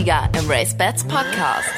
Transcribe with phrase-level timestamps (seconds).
[0.00, 1.68] Derby-Sieger im Race Bats Podcast.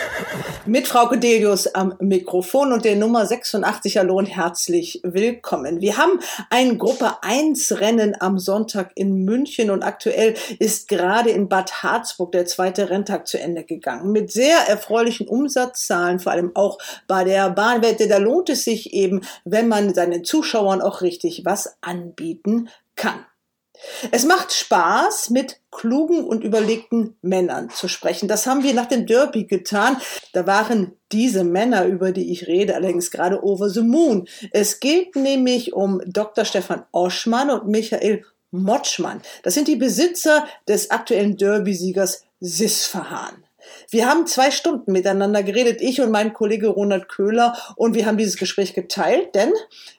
[0.64, 3.98] Mit Frau Codelius am Mikrofon und der Nummer 86.
[3.98, 5.80] Hallo und herzlich willkommen.
[5.80, 11.48] Wir haben ein Gruppe 1 Rennen am Sonntag in München und aktuell ist gerade in
[11.48, 14.12] Bad Harzburg der zweite Renntag zu Ende gegangen.
[14.12, 16.78] Mit sehr erfreulichen Umsatzzahlen, vor allem auch
[17.08, 18.06] bei der Bahnwette.
[18.06, 23.24] Da lohnt es sich eben, wenn man seinen Zuschauern auch richtig was anbieten kann.
[24.10, 28.28] Es macht Spaß, mit klugen und überlegten Männern zu sprechen.
[28.28, 29.96] Das haben wir nach dem Derby getan.
[30.32, 34.28] Da waren diese Männer, über die ich rede, allerdings gerade over the moon.
[34.52, 36.44] Es geht nämlich um Dr.
[36.44, 39.22] Stefan Oschmann und Michael Motschmann.
[39.42, 43.44] Das sind die Besitzer des aktuellen Derby-Siegers Sisfahan.
[43.90, 48.18] Wir haben zwei Stunden miteinander geredet, ich und mein Kollege Ronald Köhler, und wir haben
[48.18, 49.52] dieses Gespräch geteilt, denn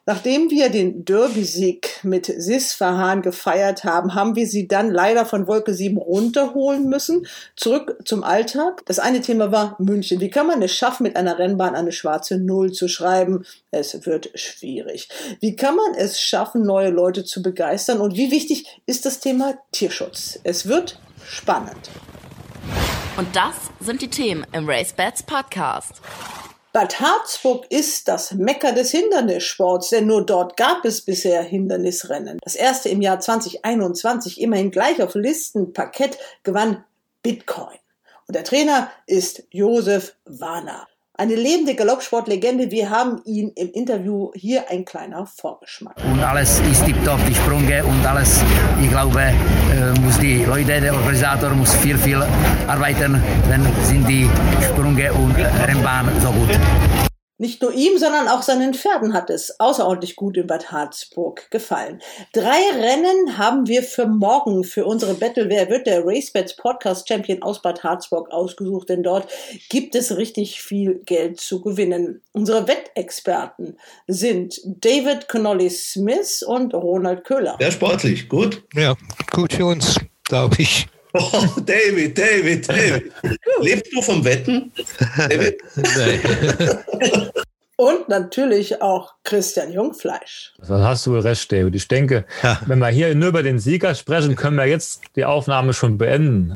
[0.06, 5.74] nachdem wir den Derby-Sieg mit Sisfahan gefeiert haben, haben wir sie dann leider von Wolke
[5.74, 7.28] 7 runterholen müssen.
[7.56, 8.84] Zurück zum Alltag.
[8.86, 10.20] Das eine Thema war München.
[10.20, 13.46] Wie kann man es schaffen, mit einer Rennbahn eine schwarze Null zu schreiben?
[13.72, 15.10] Es wird schwierig.
[15.40, 18.00] Wie kann man es schaffen, neue Leute zu begeistern?
[18.00, 20.40] Und wie wichtig ist das Thema Tierschutz?
[20.44, 21.90] Es wird spannend.
[23.16, 26.02] Und das sind die Themen im Race Bats Podcast.
[26.72, 32.40] Bad Harzburg ist das Mecker des Hindernissports, denn nur dort gab es bisher Hindernisrennen.
[32.44, 36.84] Das erste im Jahr 2021, immerhin gleich auf Listenparkett, gewann
[37.22, 37.78] Bitcoin.
[38.28, 40.88] Und der Trainer ist Josef Warner.
[41.16, 42.72] Eine lebende Galoppsportlegende.
[42.72, 45.96] Wir haben ihn im Interview hier ein kleiner Vorgeschmack.
[46.12, 48.42] Und alles ist tiptop, die Sprünge und alles.
[48.82, 52.26] Ich glaube, äh, muss die Leute, der Organisator muss viel, viel
[52.68, 54.28] arbeiten, dann sind die
[54.64, 57.13] Sprünge und Rennbahn so gut.
[57.40, 62.00] Nicht nur ihm, sondern auch seinen Pferden hat es außerordentlich gut in Bad Harzburg gefallen.
[62.32, 67.42] Drei Rennen haben wir für morgen für unsere Battle Wer wird der RaceBets Podcast Champion
[67.42, 69.28] aus Bad Harzburg ausgesucht, denn dort
[69.70, 72.22] gibt es richtig viel Geld zu gewinnen.
[72.34, 77.58] Unsere Wettexperten sind David Connolly Smith und Ronald Köhler.
[77.60, 78.64] Sehr sportlich, gut?
[78.76, 78.96] Ja,
[79.32, 80.88] gut für uns, glaube ich.
[81.14, 83.12] Oh, David, David, David.
[83.62, 84.72] Lebst du vom Wetten?
[85.18, 85.62] David?
[87.76, 90.54] Und natürlich auch Christian Jungfleisch.
[90.58, 91.76] Das hast du recht, David.
[91.76, 92.60] Ich denke, ja.
[92.66, 96.54] wenn wir hier nur über den Sieger sprechen, können wir jetzt die Aufnahme schon beenden.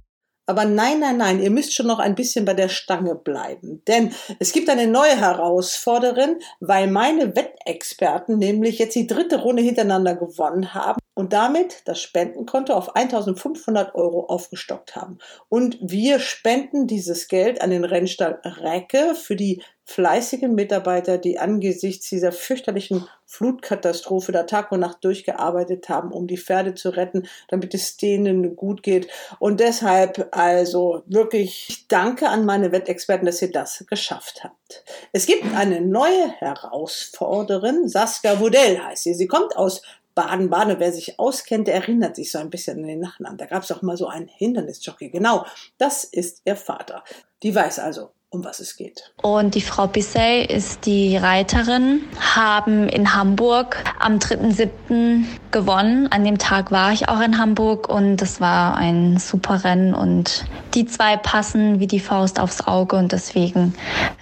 [0.49, 3.83] Aber nein, nein, nein, ihr müsst schon noch ein bisschen bei der Stange bleiben.
[3.85, 10.15] Denn es gibt eine neue Herausforderin, weil meine Wettexperten nämlich jetzt die dritte Runde hintereinander
[10.15, 15.17] gewonnen haben und damit das Spendenkonto auf 1500 Euro aufgestockt haben.
[15.49, 22.09] Und wir spenden dieses Geld an den Rennstall Recke für die fleißigen Mitarbeiter, die angesichts
[22.09, 27.73] dieser fürchterlichen Flutkatastrophe da Tag und Nacht durchgearbeitet haben, um die Pferde zu retten, damit
[27.73, 29.07] es denen gut geht.
[29.39, 34.83] Und deshalb also wirklich danke an meine Wettexperten, dass ihr das geschafft habt.
[35.13, 39.13] Es gibt eine neue Herausforderin, Saskia Wudell heißt sie.
[39.13, 39.81] Sie kommt aus
[40.15, 40.79] Baden-Baden.
[40.79, 43.37] Wer sich auskennt, der erinnert sich so ein bisschen an den Nachnamen.
[43.37, 45.09] Da gab es auch mal so einen Hindernisjockey.
[45.09, 45.45] Genau,
[45.77, 47.03] das ist ihr Vater.
[47.43, 49.13] Die weiß also, um was es geht.
[49.21, 55.23] Und die Frau Bissey ist die Reiterin, haben in Hamburg am 3.7.
[55.51, 56.07] gewonnen.
[56.11, 60.45] An dem Tag war ich auch in Hamburg und es war ein super Rennen und
[60.73, 63.73] die zwei passen wie die Faust aufs Auge und deswegen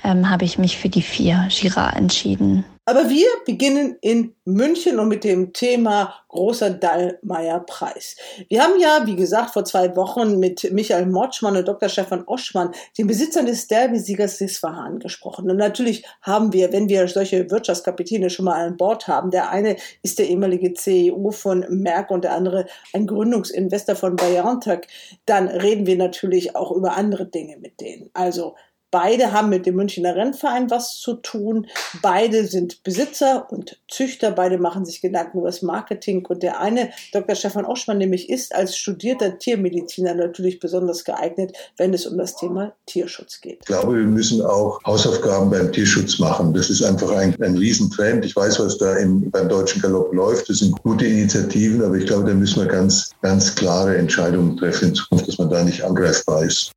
[0.04, 2.64] ähm, habe ich mich für die vier Gira entschieden.
[2.88, 8.16] Aber wir beginnen in München und mit dem Thema großer Dallmayr-Preis.
[8.48, 11.90] Wir haben ja, wie gesagt, vor zwei Wochen mit Michael Motschmann und Dr.
[11.90, 15.50] Stefan Oschmann, den Besitzern des Derby-Siegers Sisfahan, gesprochen.
[15.50, 19.78] Und natürlich haben wir, wenn wir solche Wirtschaftskapitäne schon mal an Bord haben, der eine
[20.04, 24.82] ist der ehemalige CEO von Merck und der andere ein Gründungsinvestor von BioNTech,
[25.26, 28.12] dann reden wir natürlich auch über andere Dinge mit denen.
[28.14, 28.56] Also
[28.96, 31.68] Beide haben mit dem Münchner Rennverein was zu tun.
[32.02, 34.32] Beide sind Besitzer und Züchter.
[34.32, 36.26] Beide machen sich Gedanken über das Marketing.
[36.26, 37.36] Und der eine, Dr.
[37.36, 42.72] Stefan Oschmann, nämlich ist als studierter Tiermediziner natürlich besonders geeignet, wenn es um das Thema
[42.86, 43.58] Tierschutz geht.
[43.60, 46.54] Ich glaube, wir müssen auch Hausaufgaben beim Tierschutz machen.
[46.54, 48.24] Das ist einfach ein, ein Riesentrend.
[48.24, 50.48] Ich weiß, was da im, beim Deutschen Galopp läuft.
[50.48, 54.88] Das sind gute Initiativen, aber ich glaube, da müssen wir ganz, ganz klare Entscheidungen treffen
[54.88, 56.72] in Zukunft, dass man da nicht angreifbar ist.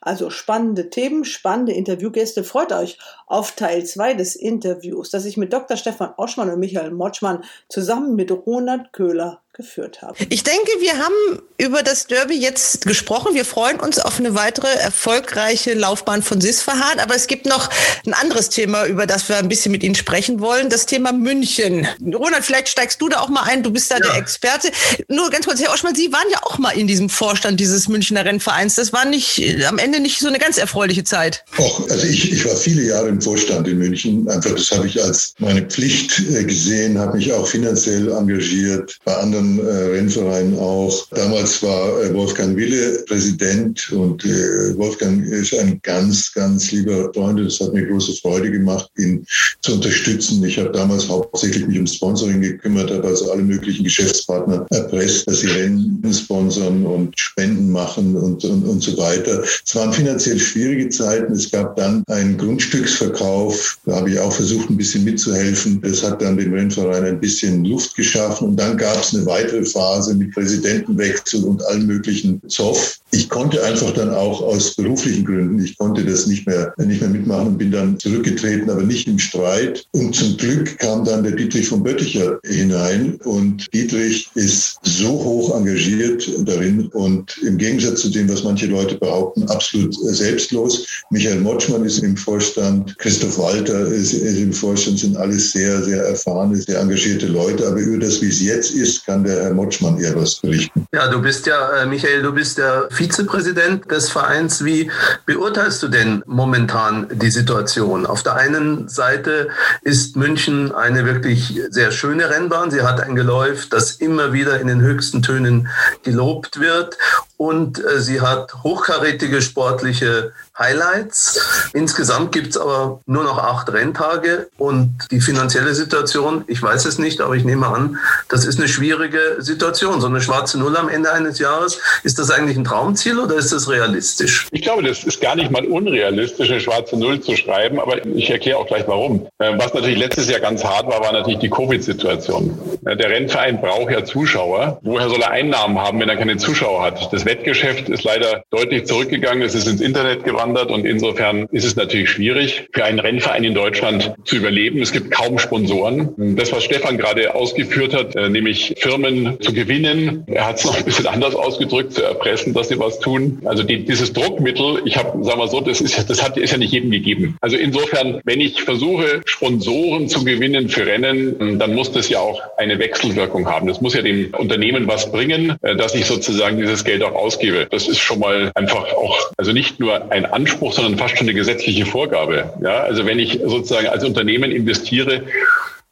[0.00, 2.42] Also spannende Themen, spannende Interviewgäste.
[2.42, 5.76] Freut euch auf Teil 2 des Interviews, das ich mit Dr.
[5.76, 10.16] Stefan Oschmann und Michael Motschmann zusammen mit Ronald Köhler geführt haben.
[10.28, 13.34] Ich denke, wir haben über das Derby jetzt gesprochen.
[13.34, 17.00] Wir freuen uns auf eine weitere erfolgreiche Laufbahn von Sisfahan.
[17.00, 17.68] Aber es gibt noch
[18.06, 20.70] ein anderes Thema, über das wir ein bisschen mit Ihnen sprechen wollen.
[20.70, 21.86] Das Thema München.
[22.00, 23.62] Ronald, vielleicht steigst du da auch mal ein.
[23.62, 24.06] Du bist da ja.
[24.06, 24.70] der Experte.
[25.08, 28.24] Nur ganz kurz, Herr Oschmann, Sie waren ja auch mal in diesem Vorstand dieses Münchner
[28.24, 28.76] Rennvereins.
[28.76, 31.44] Das war nicht, am Ende nicht so eine ganz erfreuliche Zeit.
[31.58, 34.28] Och, also ich, ich war viele Jahre im Vorstand in München.
[34.28, 39.16] Einfach, das habe ich als meine Pflicht äh, gesehen, habe mich auch finanziell engagiert, bei
[39.16, 41.06] anderen äh, Rennvereinen auch.
[41.10, 47.40] Damals war äh, Wolfgang Wille Präsident und äh, Wolfgang ist ein ganz, ganz lieber Freund.
[47.40, 49.24] Es hat mir große Freude gemacht, ihn
[49.62, 50.42] zu unterstützen.
[50.44, 55.40] Ich habe damals hauptsächlich mich um Sponsoring gekümmert, habe also alle möglichen Geschäftspartner erpresst, dass
[55.40, 59.42] sie Rennen sponsern und Spenden machen und, und, und so weiter.
[59.64, 61.32] Es waren finanziell schwierige Zeiten.
[61.32, 63.78] Es gab dann einen Grundstücksverkauf.
[63.86, 65.80] Da habe ich auch versucht, ein bisschen mitzuhelfen.
[65.82, 68.48] Das hat dann dem Rennverein ein bisschen Luft geschaffen.
[68.48, 72.98] Und dann gab es eine weitere Phase mit Präsidentenwechsel und allen möglichen Zoff.
[73.12, 77.10] Ich konnte einfach dann auch aus beruflichen Gründen, ich konnte das nicht mehr, nicht mehr
[77.10, 79.86] mitmachen und bin dann zurückgetreten, aber nicht im Streit.
[79.92, 85.56] Und zum Glück kam dann der Dietrich von Bötticher hinein und Dietrich ist so hoch
[85.56, 90.86] engagiert darin und im Gegensatz zu dem, was manche Leute behaupten, absolut selbstlos.
[91.10, 96.02] Michael Motschmann ist im Vorstand, Christoph Walter ist, ist im Vorstand, sind alles sehr, sehr
[96.04, 97.66] erfahrene, sehr engagierte Leute.
[97.66, 100.86] Aber über das, wie es jetzt ist, kann der Herr Motschmann eher was berichten.
[100.92, 104.64] Ja, du bist ja, äh, Michael, du bist der Vizepräsident des Vereins.
[104.64, 104.90] Wie
[105.26, 108.06] beurteilst du denn momentan die Situation?
[108.06, 109.48] Auf der einen Seite
[109.82, 112.70] ist München eine wirklich sehr schöne Rennbahn.
[112.70, 115.68] Sie hat ein Geläuf, das immer wieder in den höchsten Tönen
[116.02, 116.96] gelobt wird
[117.36, 121.70] und äh, sie hat hochkarätige sportliche Highlights.
[121.72, 126.98] Insgesamt gibt es aber nur noch acht Renntage und die finanzielle Situation, ich weiß es
[126.98, 127.98] nicht, aber ich nehme an,
[128.28, 130.00] das ist eine schwierige Situation.
[130.00, 133.52] So eine schwarze Null am Ende eines Jahres, ist das eigentlich ein Traumziel oder ist
[133.52, 134.46] das realistisch?
[134.52, 138.30] Ich glaube, das ist gar nicht mal unrealistisch, eine schwarze Null zu schreiben, aber ich
[138.30, 139.26] erkläre auch gleich warum.
[139.38, 142.58] Äh, was natürlich letztes Jahr ganz hart war, war natürlich die Covid-Situation.
[142.82, 144.78] Der Rennverein braucht ja Zuschauer.
[144.82, 147.12] Woher soll er Einnahmen haben, wenn er keine Zuschauer hat?
[147.12, 149.42] Das Wettgeschäft ist leider deutlich zurückgegangen.
[149.42, 153.54] Es ist ins Internet gewandert und insofern ist es natürlich schwierig für einen Rennverein in
[153.54, 154.82] Deutschland zu überleben.
[154.82, 156.36] Es gibt kaum Sponsoren.
[156.36, 160.76] Das, was Stefan gerade ausgeführt hat, äh, nämlich Firmen zu gewinnen, er hat es noch
[160.76, 163.40] ein bisschen anders ausgedrückt, zu erpressen, dass sie was tun.
[163.44, 166.58] Also die, dieses Druckmittel, ich habe, sagen wir so, das ist, das hat, ist ja
[166.58, 167.36] nicht jedem gegeben.
[167.40, 172.40] Also insofern, wenn ich versuche, Sponsoren zu gewinnen für Rennen, dann muss das ja auch
[172.56, 173.68] eine Wechselwirkung haben.
[173.68, 177.66] Das muss ja dem Unternehmen was bringen, äh, dass ich sozusagen dieses Geld auch ausgebe.
[177.70, 181.34] Das ist schon mal einfach auch, also nicht nur ein Anspruch, sondern fast schon eine
[181.34, 182.52] gesetzliche Vorgabe.
[182.62, 185.24] Ja, also wenn ich sozusagen als Unternehmen investiere,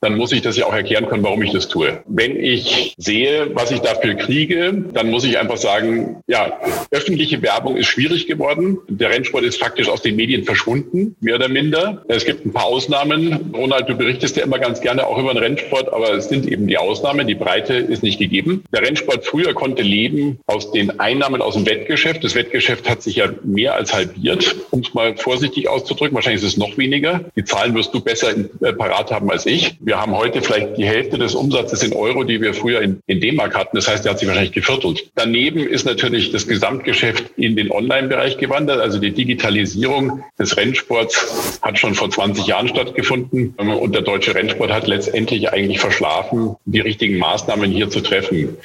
[0.00, 2.02] dann muss ich das ja auch erklären können, warum ich das tue.
[2.06, 6.58] Wenn ich sehe, was ich dafür kriege, dann muss ich einfach sagen, ja,
[6.90, 8.78] öffentliche Werbung ist schwierig geworden.
[8.88, 12.04] Der Rennsport ist faktisch aus den Medien verschwunden, mehr oder minder.
[12.08, 13.52] Es gibt ein paar Ausnahmen.
[13.54, 16.66] Ronald, du berichtest ja immer ganz gerne auch über den Rennsport, aber es sind eben
[16.66, 17.26] die Ausnahmen.
[17.26, 18.64] Die Breite ist nicht gegeben.
[18.72, 22.22] Der Rennsport früher konnte leben aus den Einnahmen aus dem Wettgeschäft.
[22.22, 26.14] Das Wettgeschäft hat sich ja mehr als halbiert, um es mal vorsichtig auszudrücken.
[26.14, 27.24] Wahrscheinlich ist es noch weniger.
[27.36, 29.76] Die Zahlen wirst du besser äh, parat haben als ich.
[29.88, 33.22] Wir haben heute vielleicht die Hälfte des Umsatzes in Euro, die wir früher in, in
[33.22, 33.74] D-Mark hatten.
[33.74, 35.10] Das heißt, der hat sich wahrscheinlich geviertelt.
[35.14, 38.82] Daneben ist natürlich das Gesamtgeschäft in den Online-Bereich gewandert.
[38.82, 43.54] Also die Digitalisierung des Rennsports hat schon vor 20 Jahren stattgefunden.
[43.56, 48.58] Und der deutsche Rennsport hat letztendlich eigentlich verschlafen, die richtigen Maßnahmen hier zu treffen.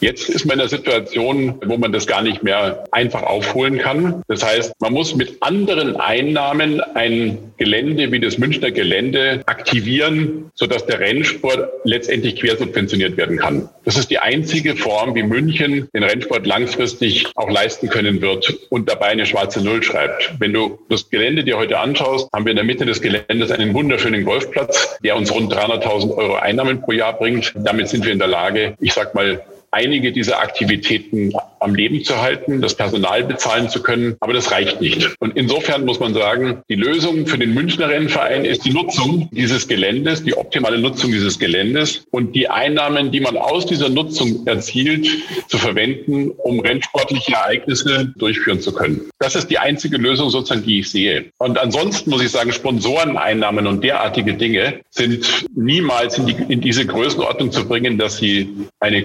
[0.00, 4.22] Jetzt ist man in einer Situation, wo man das gar nicht mehr einfach aufholen kann.
[4.28, 10.86] Das heißt, man muss mit anderen Einnahmen ein Gelände wie das Münchner Gelände aktivieren, sodass
[10.86, 13.68] der Rennsport letztendlich quersubventioniert werden kann.
[13.84, 18.88] Das ist die einzige Form, wie München den Rennsport langfristig auch leisten können wird und
[18.88, 20.32] dabei eine schwarze Null schreibt.
[20.38, 23.74] Wenn du das Gelände dir heute anschaust, haben wir in der Mitte des Geländes einen
[23.74, 27.52] wunderschönen Golfplatz, der uns rund 300.000 Euro Einnahmen pro Jahr bringt.
[27.54, 32.20] Damit sind wir in der Lage, ich sag mal, einige dieser Aktivitäten am Leben zu
[32.20, 34.16] halten, das Personal bezahlen zu können.
[34.20, 35.14] Aber das reicht nicht.
[35.20, 39.68] Und insofern muss man sagen, die Lösung für den Münchner Rennverein ist die Nutzung dieses
[39.68, 45.06] Geländes, die optimale Nutzung dieses Geländes und die Einnahmen, die man aus dieser Nutzung erzielt,
[45.48, 49.10] zu verwenden, um rennsportliche Ereignisse durchführen zu können.
[49.18, 51.26] Das ist die einzige Lösung sozusagen, die ich sehe.
[51.38, 56.86] Und ansonsten muss ich sagen, Sponsoreneinnahmen und derartige Dinge sind niemals in, die, in diese
[56.86, 58.48] Größenordnung zu bringen, dass sie
[58.80, 59.04] eine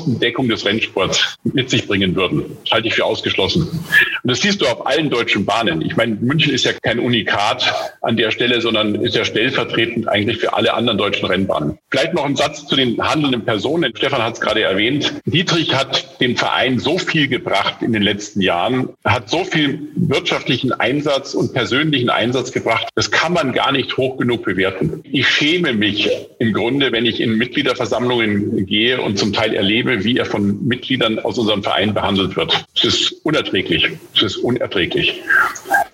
[0.00, 2.56] Kostendeckung des Rennsports mit sich bringen würden.
[2.64, 3.62] Das halte ich für ausgeschlossen.
[3.62, 5.82] Und das siehst du auf allen deutschen Bahnen.
[5.82, 10.38] Ich meine, München ist ja kein Unikat an der Stelle, sondern ist ja stellvertretend eigentlich
[10.38, 11.78] für alle anderen deutschen Rennbahnen.
[11.90, 13.94] Vielleicht noch ein Satz zu den handelnden Personen.
[13.94, 15.12] Stefan hat es gerade erwähnt.
[15.26, 20.72] Dietrich hat dem Verein so viel gebracht in den letzten Jahren, hat so viel wirtschaftlichen
[20.72, 22.88] Einsatz und persönlichen Einsatz gebracht.
[22.94, 25.02] Das kann man gar nicht hoch genug bewerten.
[25.04, 30.16] Ich schäme mich im Grunde, wenn ich in Mitgliederversammlungen gehe und zum Teil erlebe, wie
[30.16, 32.64] er von Mitgliedern aus unserem Verein behandelt wird.
[32.74, 33.90] Das ist unerträglich.
[34.14, 35.20] Das ist unerträglich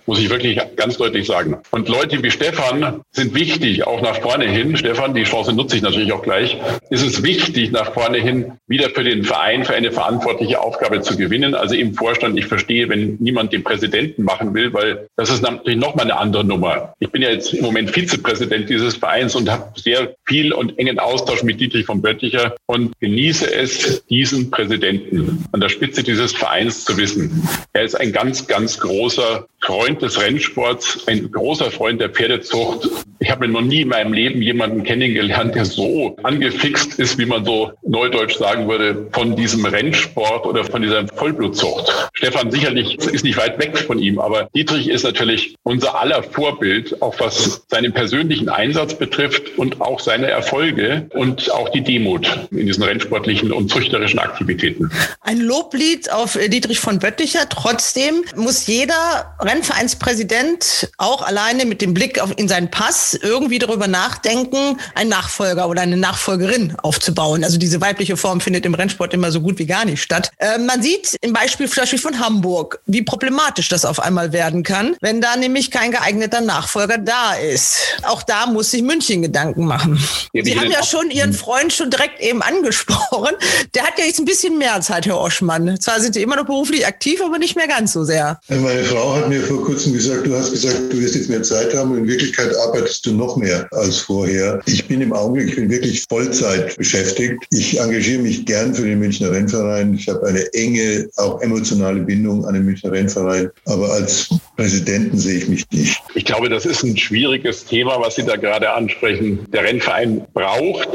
[0.07, 1.57] muss ich wirklich ganz deutlich sagen.
[1.71, 4.75] Und Leute wie Stefan sind wichtig, auch nach vorne hin.
[4.77, 6.57] Stefan, die Chance nutze ich natürlich auch gleich.
[6.89, 11.17] Ist es wichtig, nach vorne hin wieder für den Verein für eine verantwortliche Aufgabe zu
[11.17, 11.53] gewinnen.
[11.53, 15.77] Also im Vorstand, ich verstehe, wenn niemand den Präsidenten machen will, weil das ist natürlich
[15.77, 16.93] nochmal eine andere Nummer.
[16.99, 20.99] Ich bin ja jetzt im Moment Vizepräsident dieses Vereins und habe sehr viel und engen
[20.99, 26.85] Austausch mit Dietrich von Bötticher und genieße es, diesen Präsidenten an der Spitze dieses Vereins
[26.85, 27.47] zu wissen.
[27.73, 32.89] Er ist ein ganz, ganz großer Freund des Rennsports, ein großer Freund der Pferdezucht.
[33.19, 37.43] Ich habe noch nie in meinem Leben jemanden kennengelernt, der so angefixt ist, wie man
[37.43, 42.09] so neudeutsch sagen würde, von diesem Rennsport oder von dieser Vollblutzucht.
[42.13, 47.01] Stefan sicherlich ist nicht weit weg von ihm, aber Dietrich ist natürlich unser aller Vorbild,
[47.01, 52.67] auch was seinen persönlichen Einsatz betrifft und auch seine Erfolge und auch die Demut in
[52.67, 54.91] diesen rennsportlichen und züchterischen Aktivitäten.
[55.21, 57.47] Ein Loblied auf Dietrich von Bötticher.
[57.49, 63.87] Trotzdem muss jeder Rennvereinspräsident auch alleine mit dem Blick auf, in seinen Pass irgendwie darüber
[63.87, 67.43] nachdenken, einen Nachfolger oder eine Nachfolgerin aufzubauen.
[67.43, 70.31] Also diese weibliche Form findet im Rennsport immer so gut wie gar nicht statt.
[70.37, 74.95] Äh, man sieht im Beispiel Beispiel von Hamburg, wie problematisch das auf einmal werden kann,
[75.01, 77.77] wenn da nämlich kein geeigneter Nachfolger da ist.
[78.03, 79.99] Auch da muss sich München Gedanken machen.
[80.33, 83.35] Ja, Sie haben ja schon Ihren Freund schon direkt eben angesprochen.
[83.73, 85.79] Der hat ja jetzt ein bisschen mehr Zeit, Herr Oschmann.
[85.79, 88.39] Zwar sind Sie immer noch beruflich aktiv, aber nicht mehr ganz so sehr.
[88.47, 91.75] Meine Frau hat mir vor kurzem gesagt, du hast gesagt, du wirst jetzt mehr Zeit
[91.75, 94.61] haben und in Wirklichkeit arbeitest du noch mehr als vorher.
[94.65, 97.43] Ich bin im Augenblick, ich bin wirklich Vollzeit beschäftigt.
[97.51, 99.93] Ich engagiere mich gern für den Münchner Rennverein.
[99.95, 103.49] Ich habe eine enge, auch emotionale Bindung an den Münchner Rennverein.
[103.65, 106.01] Aber als Präsidenten sehe ich mich nicht.
[106.15, 109.45] Ich glaube, das ist ein schwieriges Thema, was Sie da gerade ansprechen.
[109.51, 110.89] Der Rennverein braucht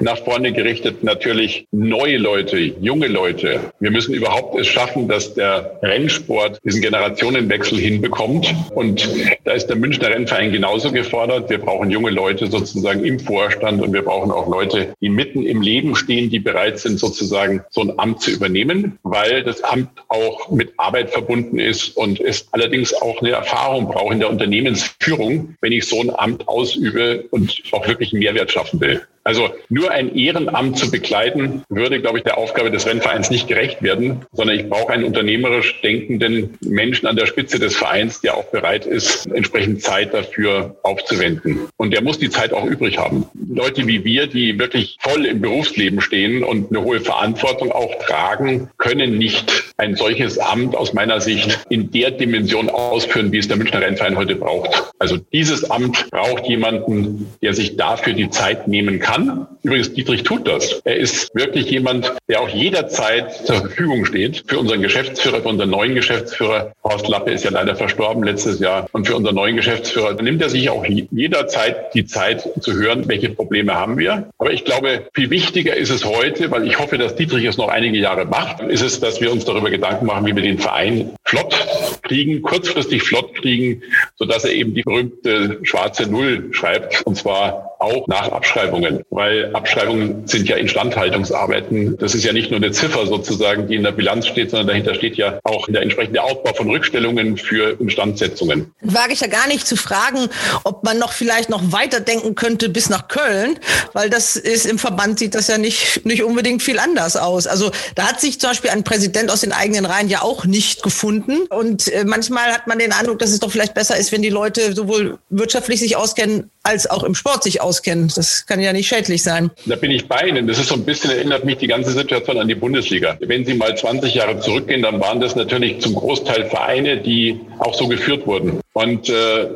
[0.00, 3.72] nach vorne gerichtet natürlich neue Leute, junge Leute.
[3.80, 8.54] Wir müssen überhaupt es schaffen, dass der Rennsport diesen Generationenwechsel hinbekommt.
[8.74, 9.08] Und
[9.44, 11.50] da ist der Münchner Rennverein genauso gefordert.
[11.50, 15.62] Wir brauchen junge Leute sozusagen im Vorstand und wir brauchen auch Leute, die mitten im
[15.62, 20.50] Leben stehen, die bereit sind, sozusagen so ein Amt zu übernehmen, weil das Amt auch
[20.50, 25.72] mit Arbeit verbunden ist und es allerdings auch eine Erfahrung brauche in der Unternehmensführung, wenn
[25.72, 29.02] ich so ein Amt ausübe und auch wirklich einen Mehrwert schaffen will.
[29.24, 33.82] Also nur ein Ehrenamt zu begleiten, würde, glaube ich, der Aufgabe des Rennvereins nicht gerecht
[33.82, 38.44] werden, sondern ich brauche einen unternehmerisch denkenden Menschen an der Spitze des Vereins, der auch
[38.44, 41.68] bereit ist, entsprechend Zeit dafür aufzuwenden.
[41.78, 43.26] Und der muss die Zeit auch übrig haben.
[43.48, 48.68] Leute wie wir, die wirklich voll im Berufsleben stehen und eine hohe Verantwortung auch tragen,
[48.76, 53.56] können nicht ein solches Amt aus meiner Sicht in der Dimension ausführen, wie es der
[53.56, 54.92] Münchner Rennverein heute braucht.
[54.98, 59.46] Also dieses Amt braucht jemanden, der sich dafür die Zeit nehmen kann kann.
[59.62, 60.82] Übrigens, Dietrich tut das.
[60.84, 65.70] Er ist wirklich jemand, der auch jederzeit zur Verfügung steht für unseren Geschäftsführer, für unseren
[65.70, 66.72] neuen Geschäftsführer.
[66.82, 68.86] Horst Lappe ist ja leider verstorben letztes Jahr.
[68.92, 73.30] Und für unseren neuen Geschäftsführer nimmt er sich auch jederzeit die Zeit zu hören, welche
[73.30, 74.28] Probleme haben wir.
[74.38, 77.68] Aber ich glaube, viel wichtiger ist es heute, weil ich hoffe, dass Dietrich es noch
[77.68, 81.12] einige Jahre macht, ist es, dass wir uns darüber Gedanken machen, wie wir den Verein
[81.24, 81.54] flott
[82.02, 83.82] kriegen, kurzfristig flott kriegen,
[84.16, 87.02] sodass er eben die berühmte schwarze Null schreibt.
[87.06, 91.96] Und zwar auch nach Abschreibungen, weil Abschreibungen sind ja Instandhaltungsarbeiten.
[91.98, 94.94] Das ist ja nicht nur eine Ziffer sozusagen, die in der Bilanz steht, sondern dahinter
[94.94, 98.72] steht ja auch der entsprechende Aufbau von Rückstellungen für Instandsetzungen.
[98.80, 100.28] Wage ich ja gar nicht zu fragen,
[100.64, 103.58] ob man noch vielleicht noch weiter denken könnte bis nach Köln,
[103.92, 107.46] weil das ist im Verband sieht das ja nicht, nicht unbedingt viel anders aus.
[107.46, 110.82] Also da hat sich zum Beispiel ein Präsident aus den eigenen Reihen ja auch nicht
[110.82, 111.46] gefunden.
[111.48, 114.30] Und äh, manchmal hat man den Eindruck, dass es doch vielleicht besser ist, wenn die
[114.30, 118.10] Leute sowohl wirtschaftlich sich auskennen, als auch im Sport sich auskennen.
[118.14, 119.50] Das kann ja nicht schädlich sein.
[119.66, 120.48] Da bin ich bei Ihnen.
[120.48, 123.16] Das ist so ein bisschen, erinnert mich die ganze Situation an die Bundesliga.
[123.20, 127.74] Wenn Sie mal 20 Jahre zurückgehen, dann waren das natürlich zum Großteil Vereine, die auch
[127.74, 128.63] so geführt wurden.
[128.74, 129.46] Und äh,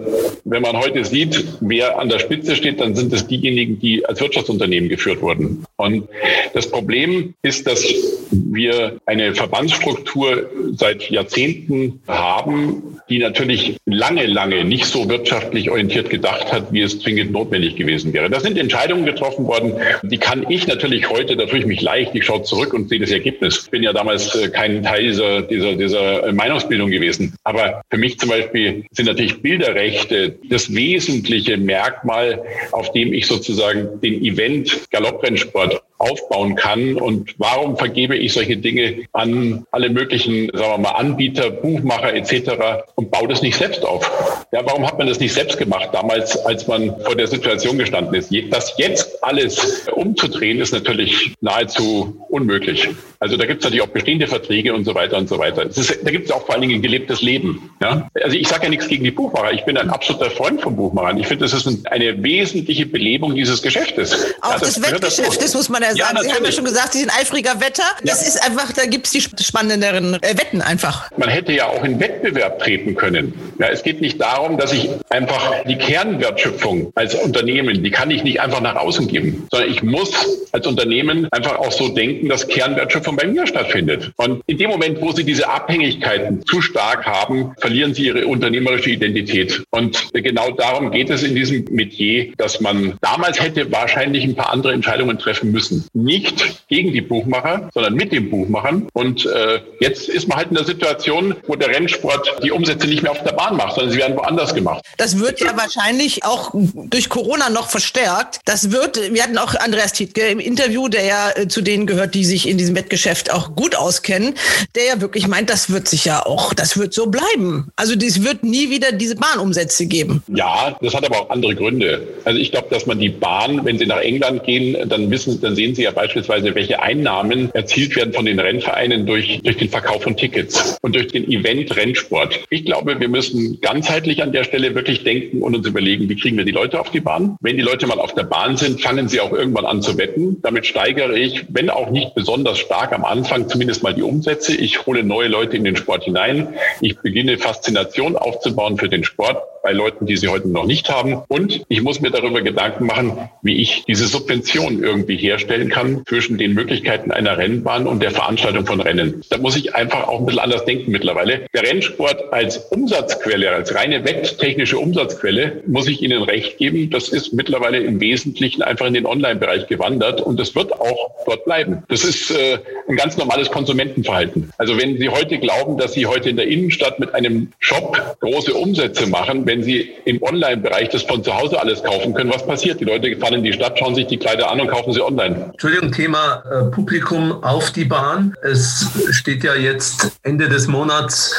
[0.44, 4.20] wenn man heute sieht, wer an der Spitze steht, dann sind es diejenigen, die als
[4.20, 5.64] Wirtschaftsunternehmen geführt wurden.
[5.74, 6.08] Und
[6.54, 7.84] das Problem ist, dass
[8.30, 16.52] wir eine Verbandsstruktur seit Jahrzehnten haben, die natürlich lange, lange nicht so wirtschaftlich orientiert gedacht
[16.52, 18.30] hat, wie es zwingend notwendig gewesen wäre.
[18.30, 22.14] Da sind Entscheidungen getroffen worden, die kann ich natürlich heute, da tue ich mich leicht,
[22.14, 23.62] ich schaue zurück und sehe das Ergebnis.
[23.64, 27.34] Ich bin ja damals äh, kein Teil dieser, dieser, dieser Meinungsbildung gewesen.
[27.42, 34.00] Aber für mich zum Beispiel sind natürlich Bilderrechte das wesentliche Merkmal, auf dem ich sozusagen
[34.00, 36.94] den Event Galopprennsport aufbauen kann.
[36.94, 42.84] Und warum vergebe ich solche Dinge an alle möglichen, sagen wir mal, Anbieter, Buchmacher etc.
[42.94, 44.08] und baue das nicht selbst auf?
[44.52, 48.14] Ja, warum hat man das nicht selbst gemacht damals, als man vor der Situation gestanden
[48.14, 48.32] ist?
[48.50, 52.88] Das jetzt alles umzudrehen, ist natürlich nahezu unmöglich.
[53.20, 55.64] Also da gibt es natürlich auch bestehende Verträge und so weiter und so weiter.
[55.64, 57.70] Ist, da gibt es auch vor allen Dingen gelebtes Leben.
[57.82, 58.08] Ja?
[58.22, 59.52] Also ich sage ja nichts gegen die Buchmacher.
[59.52, 61.18] Ich bin ein absoluter Freund von Buchmachern.
[61.18, 64.34] Ich finde, das ist eine wesentliche Belebung dieses Geschäftes.
[64.40, 66.16] Auch ja, das, das Wettgeschäftes muss man ja sagen.
[66.16, 67.84] Ja, Sie haben ja schon gesagt, Sie sind eifriger Wetter.
[68.02, 68.28] Das ja.
[68.28, 71.10] ist einfach, da gibt es die spannenderen äh, Wetten einfach.
[71.16, 73.32] Man hätte ja auch in Wettbewerb treten können.
[73.58, 78.22] Ja, es geht nicht darum, dass ich einfach die Kernwertschöpfung als Unternehmen, die kann ich
[78.24, 80.10] nicht einfach nach außen geben, sondern ich muss
[80.52, 84.12] als Unternehmen einfach auch so denken, dass Kernwertschöpfung bei mir stattfindet.
[84.16, 88.87] Und in dem Moment, wo Sie diese Abhängigkeiten zu stark haben, verlieren Sie Ihre unternehmerische
[88.92, 89.62] Identität.
[89.70, 94.52] Und genau darum geht es in diesem Metier, dass man damals hätte wahrscheinlich ein paar
[94.52, 98.88] andere Entscheidungen treffen müssen nicht gegen die Buchmacher, sondern mit den Buchmachern.
[98.92, 103.02] Und äh, jetzt ist man halt in der Situation, wo der Rennsport die Umsätze nicht
[103.02, 104.84] mehr auf der Bahn macht, sondern sie werden woanders gemacht.
[104.96, 108.40] Das wird ja wahrscheinlich auch durch Corona noch verstärkt.
[108.44, 112.14] Das wird, wir hatten auch Andreas Tietke im Interview, der ja äh, zu denen gehört,
[112.14, 114.34] die sich in diesem Wettgeschäft auch gut auskennen,
[114.74, 117.68] der ja wirklich meint, das wird sich ja auch, das wird so bleiben.
[117.76, 120.22] Also es wird nie wieder diese Bahnumsätze geben.
[120.34, 122.06] Ja, das hat aber auch andere Gründe.
[122.24, 125.54] Also ich glaube, dass man die Bahn, wenn sie nach England gehen, dann wissen, dann
[125.54, 130.02] sehen sie ja beispielsweise, welche Einnahmen erzielt werden von den Rennvereinen durch, durch den Verkauf
[130.02, 132.40] von Tickets und durch den Event Rennsport.
[132.50, 136.36] Ich glaube, wir müssen ganzheitlich an der Stelle wirklich denken und uns überlegen, wie kriegen
[136.36, 137.36] wir die Leute auf die Bahn?
[137.40, 140.38] Wenn die Leute mal auf der Bahn sind, fangen sie auch irgendwann an zu wetten.
[140.42, 144.54] Damit steigere ich, wenn auch nicht besonders stark am Anfang, zumindest mal die Umsätze.
[144.54, 146.48] Ich hole neue Leute in den Sport hinein.
[146.80, 151.18] Ich beginne Faszination aufzubauen für den Sport bei Leuten, die sie heute noch nicht haben.
[151.28, 156.38] Und ich muss mir darüber Gedanken machen, wie ich diese Subvention irgendwie herstellen kann zwischen
[156.38, 159.22] den Möglichkeiten einer Rennbahn und der Veranstaltung von Rennen.
[159.28, 161.42] Da muss ich einfach auch ein bisschen anders denken mittlerweile.
[161.52, 167.34] Der Rennsport als Umsatzquelle, als reine wetttechnische Umsatzquelle, muss ich Ihnen recht geben, das ist
[167.34, 171.82] mittlerweile im Wesentlichen einfach in den Online-Bereich gewandert und das wird auch dort bleiben.
[171.88, 174.50] Das ist äh, ein ganz normales Konsumentenverhalten.
[174.56, 178.54] Also wenn Sie heute glauben, dass Sie heute in der Innenstadt mit einem Shop große
[178.54, 182.46] Umsätze machen, wenn wenn Sie im Online-Bereich das von zu Hause alles kaufen können, was
[182.46, 182.80] passiert?
[182.80, 185.50] Die Leute fahren in die Stadt, schauen sich die Kleider an und kaufen sie online.
[185.52, 188.34] Entschuldigung, Thema äh, Publikum auf die Bahn.
[188.42, 191.34] Es steht ja jetzt Ende des Monats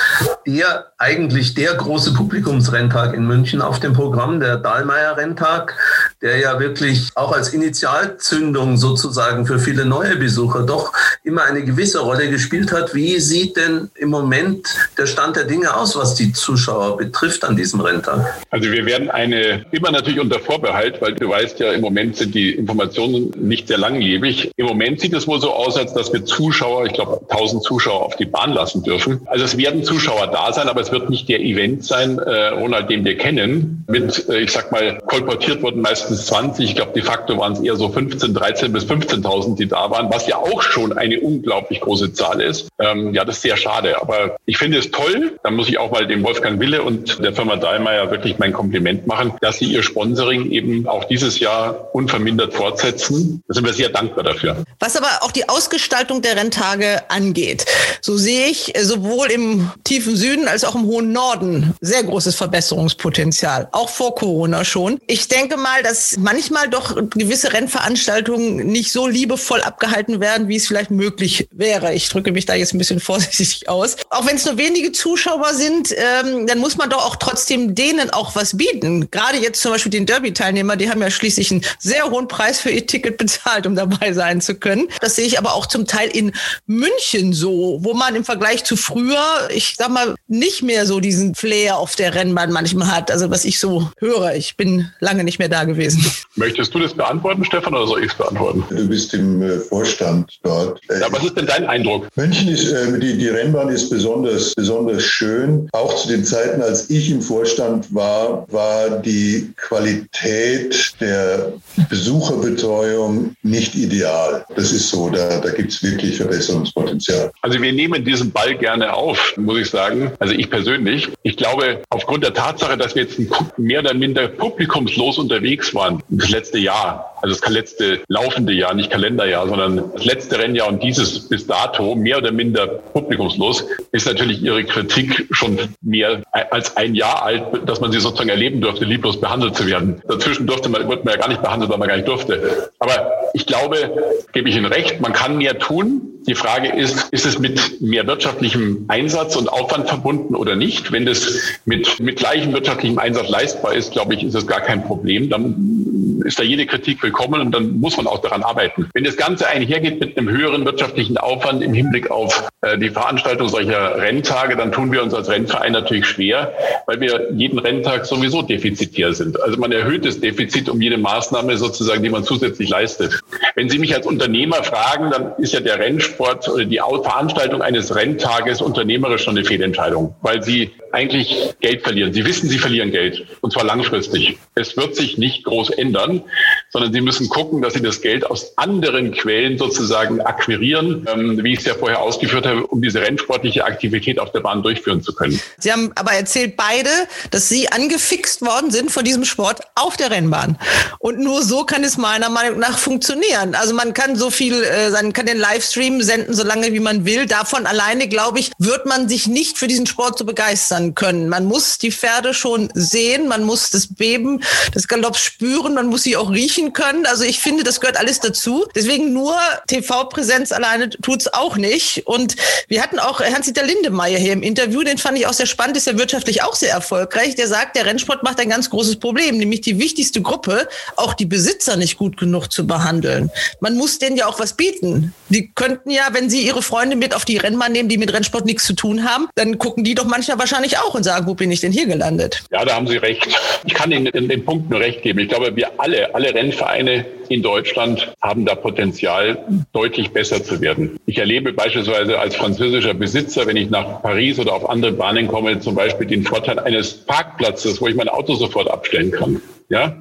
[0.56, 5.76] der eigentlich der große Publikumsrenntag in München auf dem Programm, der Dahlmeier-Renntag,
[6.22, 12.00] der ja wirklich auch als Initialzündung sozusagen für viele neue Besucher doch immer eine gewisse
[12.00, 12.96] Rolle gespielt hat.
[12.96, 17.56] Wie sieht denn im Moment der Stand der Dinge aus, was die Zuschauer betrifft an
[17.56, 17.90] diesem Renntag?
[17.90, 18.38] Renntag?
[18.50, 22.36] Also wir werden eine, immer natürlich unter Vorbehalt, weil du weißt ja, im Moment sind
[22.36, 24.52] die Informationen nicht sehr langlebig.
[24.56, 28.06] Im Moment sieht es wohl so aus, als dass wir Zuschauer, ich glaube 1000 Zuschauer
[28.06, 29.22] auf die Bahn lassen dürfen.
[29.26, 32.90] Also es werden Zuschauer da sein, aber es wird nicht der Event sein, äh, Ronald,
[32.90, 33.84] den wir kennen.
[33.88, 36.66] Mit, äh, ich sag mal, kolportiert wurden meistens 20.
[36.66, 40.10] Ich glaube, de facto waren es eher so 15, 13 bis 15.000, die da waren,
[40.12, 42.70] was ja auch schon eine unglaublich große Zahl ist.
[42.80, 44.02] Ähm, ja, das ist sehr schade.
[44.02, 45.38] Aber ich finde es toll.
[45.44, 49.08] Da muss ich auch mal dem Wolfgang Wille und der Firma Steinmeier wirklich mein Kompliment
[49.08, 53.44] machen, dass sie ihr Sponsoring eben auch dieses Jahr unvermindert fortsetzen.
[53.48, 54.64] Da sind wir sehr dankbar dafür.
[54.80, 57.66] Was aber auch die Ausgestaltung der Renntage angeht,
[58.02, 63.68] so sehe ich sowohl im tiefen Süden als auch im hohen Norden sehr großes Verbesserungspotenzial,
[63.72, 65.00] auch vor Corona schon.
[65.08, 70.68] Ich denke mal, dass manchmal doch gewisse Rennveranstaltungen nicht so liebevoll abgehalten werden, wie es
[70.68, 71.94] vielleicht möglich wäre.
[71.94, 73.98] Ich drücke mich da jetzt ein bisschen vorsichtig aus.
[74.10, 78.10] Auch wenn es nur wenige Zuschauer sind, ähm, dann muss man doch auch trotzdem denen
[78.10, 79.10] auch was bieten.
[79.12, 82.70] Gerade jetzt zum Beispiel den Derby-Teilnehmer, die haben ja schließlich einen sehr hohen Preis für
[82.70, 84.88] ihr Ticket bezahlt, um dabei sein zu können.
[85.02, 86.34] Das sehe ich aber auch zum Teil in
[86.66, 91.36] München so, wo man im Vergleich zu früher, ich sag mal, nicht mehr so diesen
[91.36, 93.12] Flair auf der Rennbahn manchmal hat.
[93.12, 96.06] Also was ich so höre, ich bin lange nicht mehr da gewesen.
[96.36, 98.64] Möchtest du das beantworten, Stefan, oder soll ich es beantworten?
[98.70, 100.80] Du bist im äh, Vorstand dort.
[100.90, 102.08] Ja, was ist denn dein Eindruck?
[102.16, 105.68] München ist, äh, die, die Rennbahn ist besonders, besonders schön.
[105.74, 111.54] Auch zu den Zeiten, als ich im Vorstand war, war die Qualität der
[111.90, 114.46] Besucherbetreuung nicht ideal.
[114.56, 117.32] Das ist so, da, da gibt es wirklich Verbesserungspotenzial.
[117.42, 119.99] Also wir nehmen diesen Ball gerne auf, muss ich sagen.
[120.20, 121.10] Also ich persönlich.
[121.24, 123.20] Ich glaube, aufgrund der Tatsache, dass wir jetzt
[123.58, 128.92] mehr oder minder publikumslos unterwegs waren, das letzte Jahr, also das letzte laufende Jahr, nicht
[128.92, 134.42] Kalenderjahr, sondern das letzte Rennjahr und dieses bis dato mehr oder minder publikumslos, ist natürlich
[134.42, 139.20] Ihre Kritik schon mehr als ein Jahr alt, dass man sie sozusagen erleben durfte, lieblos
[139.20, 140.02] behandelt zu werden.
[140.08, 142.72] Dazwischen durfte man, wird man ja gar nicht behandelt, weil man gar nicht durfte.
[142.80, 146.02] Aber ich glaube, gebe ich Ihnen recht, man kann mehr tun.
[146.28, 150.92] Die Frage ist, ist es mit mehr wirtschaftlichem Einsatz und Aufwand verbunden oder nicht?
[150.92, 154.84] Wenn das mit, mit gleichem wirtschaftlichem Einsatz leistbar ist, glaube ich, ist es gar kein
[154.84, 155.30] Problem.
[155.30, 158.88] Dann ist da jede Kritik willkommen und dann muss man auch daran arbeiten.
[158.94, 163.50] Wenn das Ganze einhergeht mit einem höheren wirtschaftlichen Aufwand im Hinblick auf äh, die Veranstaltung
[163.50, 166.54] solcher Renntage, dann tun wir uns als Rennverein natürlich schwer,
[166.86, 169.42] weil wir jeden Renntag sowieso defizitär sind.
[169.42, 173.20] Also man erhöht das Defizit um jede Maßnahme sozusagen, die man zusätzlich leistet.
[173.56, 177.96] Wenn Sie mich als Unternehmer fragen, dann ist ja der Rennsport oder die Veranstaltung eines
[177.96, 182.14] Renntages unternehmerisch schon eine Fehlentscheidung, weil Sie eigentlich Geld verlieren.
[182.14, 184.38] Sie wissen, Sie verlieren Geld und zwar langfristig.
[184.56, 186.22] Es wird sich nicht groß ändern,
[186.70, 191.54] sondern Sie müssen gucken, dass Sie das Geld aus anderen Quellen sozusagen akquirieren, ähm, wie
[191.54, 195.14] ich es ja vorher ausgeführt habe, um diese rennsportliche Aktivität auf der Bahn durchführen zu
[195.14, 195.40] können.
[195.58, 196.90] Sie haben aber erzählt beide,
[197.32, 200.58] dass Sie angefixt worden sind von diesem Sport auf der Rennbahn.
[201.00, 203.56] Und nur so kann es meiner Meinung nach funktionieren.
[203.56, 207.06] Also man kann so viel, äh, man kann den Livestream senden, so lange wie man
[207.06, 207.26] will.
[207.26, 211.30] Davon alleine, glaube ich, wird man sich nicht für diesen Sport so begeistern können.
[211.30, 214.42] Man muss die Pferde schon sehen, man muss das Beben
[214.74, 216.89] des Galopps spüren, man muss sie auch riechen können.
[217.06, 218.66] Also ich finde, das gehört alles dazu.
[218.76, 219.36] Deswegen nur
[219.68, 222.08] TV-Präsenz alleine tut's auch nicht.
[222.08, 222.36] Und
[222.68, 225.88] wir hatten auch Hans-Dieter Lindemeyer hier im Interview, den fand ich auch sehr spannend, ist
[225.88, 227.36] ja wirtschaftlich auch sehr erfolgreich.
[227.36, 231.26] Der sagt, der Rennsport macht ein ganz großes Problem, nämlich die wichtigste Gruppe, auch die
[231.26, 233.32] Besitzer nicht gut genug zu behandeln.
[233.60, 235.14] Man muss denen ja auch was bieten.
[235.30, 238.46] Die könnten ja, wenn sie ihre Freunde mit auf die Rennbahn nehmen, die mit Rennsport
[238.46, 241.52] nichts zu tun haben, dann gucken die doch manchmal wahrscheinlich auch und sagen, wo bin
[241.52, 242.44] ich denn hier gelandet?
[242.52, 243.28] Ja, da haben Sie recht.
[243.66, 245.20] Ich kann Ihnen dem Punkt nur recht geben.
[245.20, 250.98] Ich glaube, wir alle, alle Rennvereine in Deutschland haben da Potenzial, deutlich besser zu werden.
[251.06, 255.60] Ich erlebe beispielsweise als französischer Besitzer, wenn ich nach Paris oder auf andere Bahnen komme,
[255.60, 259.42] zum Beispiel den Vorteil eines Parkplatzes, wo ich mein Auto sofort abstellen kann.
[259.70, 259.98] Ja,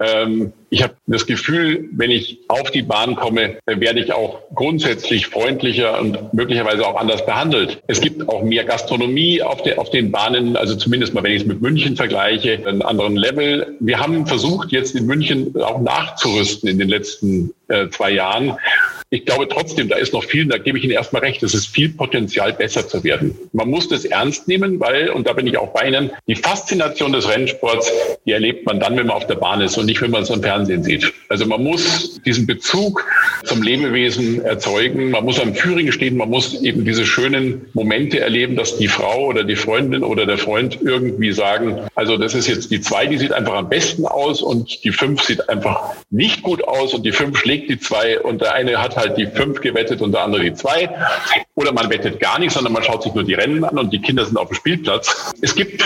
[0.00, 5.26] ähm, ich habe das Gefühl, wenn ich auf die Bahn komme, werde ich auch grundsätzlich
[5.26, 7.82] freundlicher und möglicherweise auch anders behandelt.
[7.88, 11.42] Es gibt auch mehr Gastronomie auf, de, auf den Bahnen, also zumindest mal, wenn ich
[11.42, 13.76] es mit München vergleiche, einen anderen Level.
[13.80, 18.56] Wir haben versucht, jetzt in München auch nachzurüsten in den letzten äh, zwei Jahren.
[19.10, 21.68] Ich glaube trotzdem, da ist noch viel, da gebe ich Ihnen erstmal recht, es ist
[21.68, 23.38] viel Potenzial, besser zu werden.
[23.52, 27.12] Man muss das ernst nehmen, weil, und da bin ich auch bei Ihnen, die Faszination
[27.12, 27.92] des Rennsports,
[28.26, 30.30] die erlebt man dann, wenn man auf der Bahn ist und nicht, wenn man es
[30.30, 31.12] im Fernsehen sieht.
[31.28, 33.04] Also man muss diesen Bezug
[33.44, 38.56] zum Lebewesen erzeugen, man muss am Führing stehen, man muss eben diese schönen Momente erleben,
[38.56, 42.72] dass die Frau oder die Freundin oder der Freund irgendwie sagen, also das ist jetzt
[42.72, 46.66] die zwei, die sieht einfach am besten aus und die fünf sieht einfach nicht gut
[46.66, 50.02] aus und die fünf schlägt die zwei und der eine hat halt die fünf gewettet
[50.02, 50.88] und der andere die zwei.
[51.54, 54.00] Oder man wettet gar nicht, sondern man schaut sich nur die Rennen an und die
[54.00, 55.34] Kinder sind auf dem Spielplatz.
[55.40, 55.82] Es gibt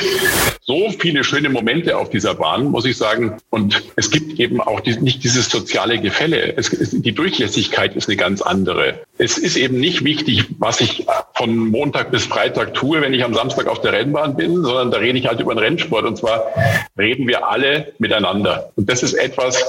[0.63, 3.39] so viele schöne Momente auf dieser Bahn, muss ich sagen.
[3.51, 6.55] Und es gibt eben auch die, nicht dieses soziale Gefälle.
[6.57, 9.01] Es, die Durchlässigkeit ist eine ganz andere.
[9.23, 11.05] Es ist eben nicht wichtig, was ich
[11.35, 14.97] von Montag bis Freitag tue, wenn ich am Samstag auf der Rennbahn bin, sondern da
[14.97, 16.07] rede ich halt über den Rennsport.
[16.07, 16.47] Und zwar
[16.97, 18.73] reden wir alle miteinander.
[18.77, 19.63] Und das ist etwas,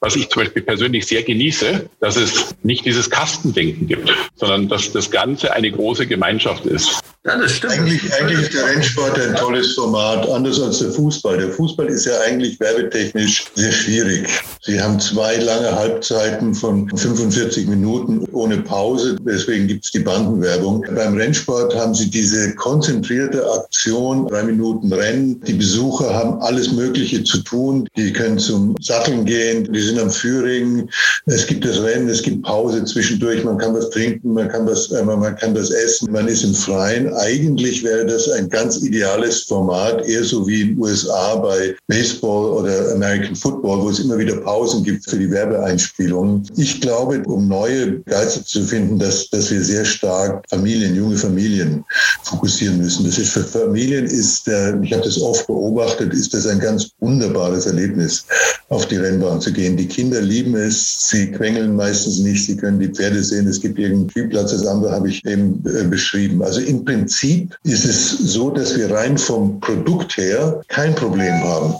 [0.00, 4.90] was ich zum Beispiel persönlich sehr genieße, dass es nicht dieses Kastendenken gibt, sondern dass
[4.92, 7.03] das Ganze eine große Gemeinschaft ist.
[7.26, 7.72] Ja, das stimmt.
[7.72, 11.38] Eigentlich, eigentlich ist der Rennsport ein tolles Format, anders als der Fußball.
[11.38, 14.28] Der Fußball ist ja eigentlich werbetechnisch sehr schwierig.
[14.60, 20.84] Sie haben zwei lange Halbzeiten von 45 Minuten ohne Pause, deswegen gibt es die Bandenwerbung.
[20.94, 25.40] Beim Rennsport haben Sie diese konzentrierte Aktion, drei Minuten Rennen.
[25.46, 27.88] Die Besucher haben alles Mögliche zu tun.
[27.96, 30.90] Die können zum Satteln gehen, die sind am Führing.
[31.24, 34.90] Es gibt das Rennen, es gibt Pause zwischendurch, man kann was trinken, man kann was,
[34.92, 39.42] äh, man kann was essen, man ist im Freien eigentlich wäre das ein ganz ideales
[39.42, 44.18] Format, eher so wie in den USA bei Baseball oder American Football, wo es immer
[44.18, 46.48] wieder Pausen gibt für die Werbeeinspielungen.
[46.56, 51.84] Ich glaube, um neue Geister zu finden, dass, dass wir sehr stark Familien, junge Familien
[52.22, 53.04] fokussieren müssen.
[53.04, 56.90] Das ist für Familien ist, der, ich habe das oft beobachtet, ist das ein ganz
[57.00, 58.26] wunderbares Erlebnis,
[58.68, 59.76] auf die Rennbahn zu gehen.
[59.76, 63.78] Die Kinder lieben es, sie quengeln meistens nicht, sie können die Pferde sehen, es gibt
[63.78, 66.42] irgendeinen Spielplatz, das andere habe ich eben äh, beschrieben.
[66.42, 71.74] Also im Prinzip ist es so, dass wir rein vom Produkt her kein Problem haben.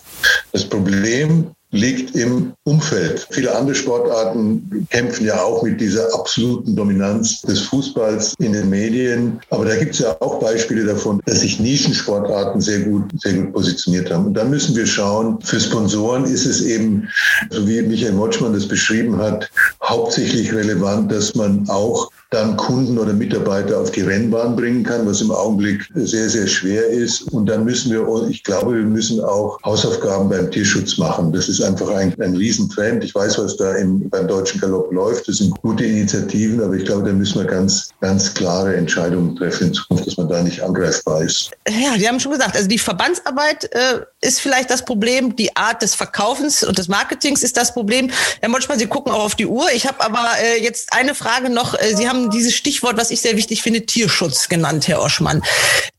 [0.52, 3.26] Das Problem liegt im Umfeld.
[3.30, 9.40] Viele andere Sportarten kämpfen ja auch mit dieser absoluten Dominanz des Fußballs in den Medien.
[9.50, 13.52] Aber da gibt es ja auch Beispiele davon, dass sich Nischensportarten sehr gut, sehr gut
[13.52, 14.26] positioniert haben.
[14.26, 17.08] Und da müssen wir schauen, für Sponsoren ist es eben,
[17.50, 19.50] so wie Michael Motschmann das beschrieben hat,
[19.82, 25.20] hauptsächlich relevant, dass man auch dann Kunden oder Mitarbeiter auf die Rennbahn bringen kann, was
[25.20, 27.22] im Augenblick sehr, sehr schwer ist.
[27.32, 31.32] Und dann müssen wir, ich glaube, wir müssen auch Hausaufgaben beim Tierschutz machen.
[31.32, 33.04] Das ist einfach ein, ein Riesentrend.
[33.04, 35.28] Ich weiß, was da im, beim Deutschen Galopp läuft.
[35.28, 39.68] Das sind gute Initiativen, aber ich glaube, da müssen wir ganz, ganz klare Entscheidungen treffen
[39.68, 41.50] in Zukunft, dass man da nicht angreifbar ist.
[41.68, 45.36] Ja, Sie haben schon gesagt, also die Verbandsarbeit äh, ist vielleicht das Problem.
[45.36, 48.10] Die Art des Verkaufens und des Marketings ist das Problem.
[48.40, 49.66] Herr Motschmann, Sie gucken auch auf die Uhr.
[49.72, 51.74] Ich habe aber äh, jetzt eine Frage noch.
[51.74, 55.42] Äh, Sie haben dieses Stichwort, was ich sehr wichtig finde, Tierschutz genannt, Herr Oschmann.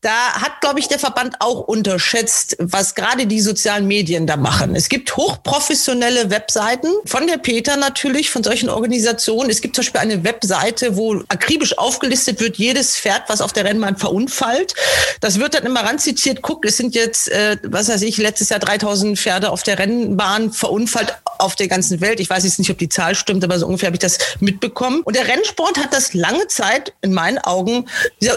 [0.00, 4.76] Da hat, glaube ich, der Verband auch unterschätzt, was gerade die sozialen Medien da machen.
[4.76, 9.50] Es gibt hochprofessionelle Webseiten von der Peter natürlich, von solchen Organisationen.
[9.50, 13.64] Es gibt zum Beispiel eine Webseite, wo akribisch aufgelistet wird, jedes Pferd, was auf der
[13.64, 14.74] Rennbahn verunfallt.
[15.20, 16.42] Das wird dann immer ranzitiert.
[16.42, 20.52] Guck, es sind jetzt, äh, was weiß ich, letztes Jahr 3000 Pferde auf der Rennbahn
[20.52, 22.20] verunfallt auf der ganzen Welt.
[22.20, 25.02] Ich weiß jetzt nicht, ob die Zahl stimmt, aber so ungefähr habe ich das mitbekommen.
[25.02, 27.86] Und der Rennsport hat das lange Zeit in meinen Augen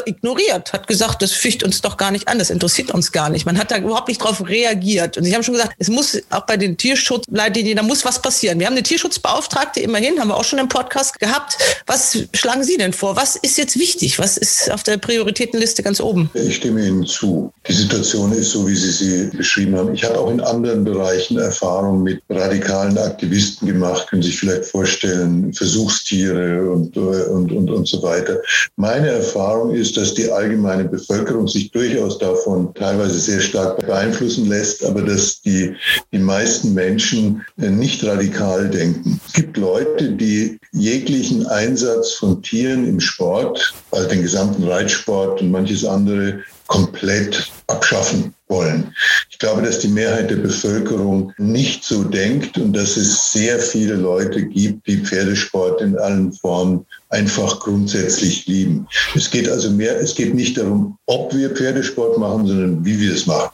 [0.05, 3.45] ignoriert, hat gesagt, das ficht uns doch gar nicht an, das interessiert uns gar nicht.
[3.45, 5.17] Man hat da überhaupt nicht drauf reagiert.
[5.17, 8.59] Und Sie haben schon gesagt, es muss auch bei den Tierschutzleitlinien, da muss was passieren.
[8.59, 11.57] Wir haben eine Tierschutzbeauftragte immerhin, haben wir auch schon im Podcast gehabt.
[11.85, 13.15] Was schlagen Sie denn vor?
[13.15, 14.19] Was ist jetzt wichtig?
[14.19, 16.29] Was ist auf der Prioritätenliste ganz oben?
[16.33, 17.51] Ich stimme Ihnen zu.
[17.67, 19.93] Die Situation ist so, wie Sie sie beschrieben haben.
[19.93, 24.65] Ich habe auch in anderen Bereichen Erfahrung mit radikalen Aktivisten gemacht, können Sie sich vielleicht
[24.65, 28.41] vorstellen, Versuchstiere und, und, und, und so weiter.
[28.75, 34.83] Meine Erfahrung ist, dass die allgemeine Bevölkerung sich durchaus davon teilweise sehr stark beeinflussen lässt,
[34.83, 35.75] aber dass die,
[36.11, 39.19] die meisten Menschen äh, nicht radikal denken.
[39.27, 45.51] Es gibt Leute, die jeglichen Einsatz von Tieren im Sport, also den gesamten Reitsport und
[45.51, 48.93] manches andere, komplett abschaffen wollen.
[49.29, 53.95] Ich glaube, dass die Mehrheit der Bevölkerung nicht so denkt und dass es sehr viele
[53.95, 58.87] Leute gibt, die Pferdesport in allen Formen einfach grundsätzlich lieben.
[59.15, 63.13] Es geht also mehr, es geht nicht darum, ob wir Pferdesport machen, sondern wie wir
[63.13, 63.51] es machen.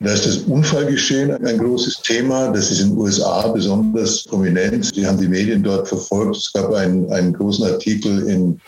[0.00, 2.48] Da ist das Unfallgeschehen ein großes Thema.
[2.48, 4.92] Das ist in den USA besonders prominent.
[4.94, 6.36] Sie haben die Medien dort verfolgt.
[6.36, 8.60] Es gab einen, einen großen Artikel in,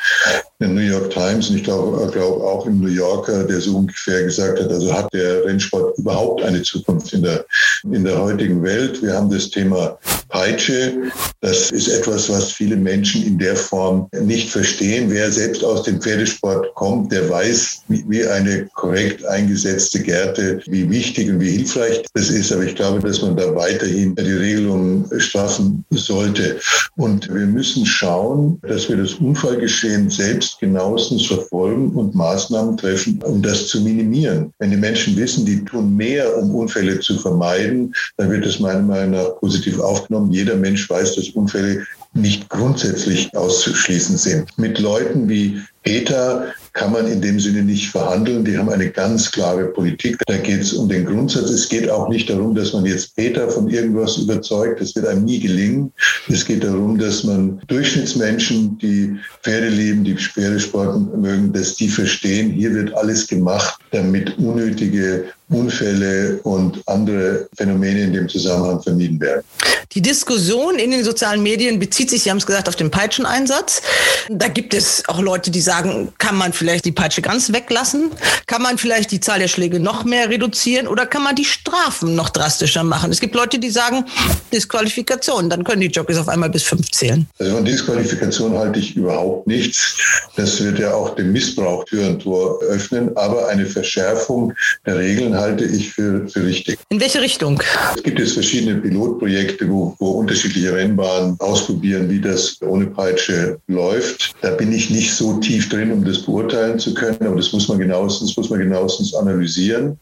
[0.61, 4.23] in New York Times und ich glaube glaub auch im New Yorker, der so ungefähr
[4.23, 7.45] gesagt hat, also hat der Rennsport überhaupt eine Zukunft in der,
[7.85, 9.03] in der heutigen Welt.
[9.03, 11.13] Wir haben das Thema Peitsche.
[11.41, 15.11] Das ist etwas, was viele Menschen in der Form nicht verstehen.
[15.11, 21.31] Wer selbst aus dem Pferdesport kommt, der weiß, wie eine korrekt eingesetzte Gerte, wie wichtig
[21.31, 22.53] und wie hilfreich das ist.
[22.53, 26.59] Aber ich glaube, dass man da weiterhin die Regelungen straffen sollte.
[26.97, 33.43] Und wir müssen schauen, dass wir das Unfallgeschehen selbst genauestens verfolgen und Maßnahmen treffen, um
[33.43, 34.53] das zu minimieren.
[34.65, 38.81] Wenn die Menschen wissen, die tun mehr, um Unfälle zu vermeiden, dann wird das meiner
[38.81, 40.33] Meinung nach positiv aufgenommen.
[40.33, 44.57] Jeder Mensch weiß, dass Unfälle nicht grundsätzlich auszuschließen sind.
[44.57, 48.45] Mit Leuten wie Peter kann man in dem Sinne nicht verhandeln.
[48.45, 50.19] Die haben eine ganz klare Politik.
[50.27, 51.49] Da geht es um den Grundsatz.
[51.49, 54.81] Es geht auch nicht darum, dass man jetzt Peter von irgendwas überzeugt.
[54.81, 55.93] Das wird einem nie gelingen.
[56.29, 62.51] Es geht darum, dass man Durchschnittsmenschen, die Pferde lieben, die Pferdesport mögen, dass die verstehen,
[62.51, 69.45] hier wird alles gemacht, damit unnötige Unfälle und andere Phänomene in dem Zusammenhang vermieden werden.
[69.93, 73.83] Die Diskussion in den sozialen Medien bezieht sich, Sie haben es gesagt, auf den Peitscheneinsatz.
[74.29, 78.11] Da gibt es auch Leute, die sagen, kann man vielleicht die Peitsche ganz weglassen?
[78.47, 80.87] Kann man vielleicht die Zahl der Schläge noch mehr reduzieren?
[80.87, 83.11] Oder kann man die Strafen noch drastischer machen?
[83.11, 84.05] Es gibt Leute, die sagen,
[84.53, 87.27] Disqualifikation, dann können die Jockeys auf einmal bis fünf zählen.
[87.39, 89.97] Also von Disqualifikation halte ich überhaupt nichts.
[90.37, 93.17] Das wird ja auch dem Missbrauch Tür und Tor öffnen.
[93.17, 94.53] Aber eine Verschärfung
[94.87, 96.79] der Regeln halte ich für, für richtig.
[96.89, 97.63] In welche Richtung?
[97.97, 104.35] Es gibt jetzt verschiedene Pilotprojekte, wo, wo unterschiedliche Rennbahnen ausprobieren, wie das ohne Peitsche läuft.
[104.43, 107.53] Da bin ich nicht so tief drin, um das beurteilen beurteilen zu können, aber das
[107.53, 109.99] muss man genauestens, muss man genauestens analysieren.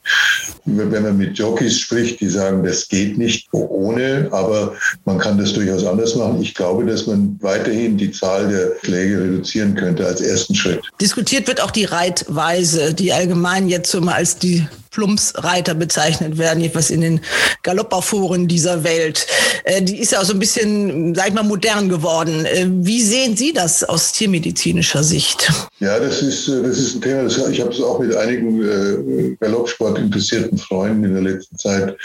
[0.64, 5.52] Wenn man mit Jockeys spricht, die sagen, das geht nicht ohne, aber man kann das
[5.52, 6.40] durchaus anders machen.
[6.40, 10.82] Ich glaube, dass man weiterhin die Zahl der Schläge reduzieren könnte als ersten Schritt.
[11.00, 16.62] Diskutiert wird auch die Reitweise, die allgemein jetzt so mal als die Plumpsreiter bezeichnet werden,
[16.62, 17.20] etwas in den
[17.62, 19.26] Galopperforen dieser Welt.
[19.64, 22.44] Äh, die ist ja auch so ein bisschen, sag ich mal, modern geworden.
[22.44, 25.50] Äh, wie sehen Sie das aus tiermedizinischer Sicht?
[25.80, 28.62] Ja, das ist, äh, das ist ein Thema, das, ich habe es auch mit einigen
[28.62, 31.96] äh, Galoppsport interessierten Freunden in der letzten Zeit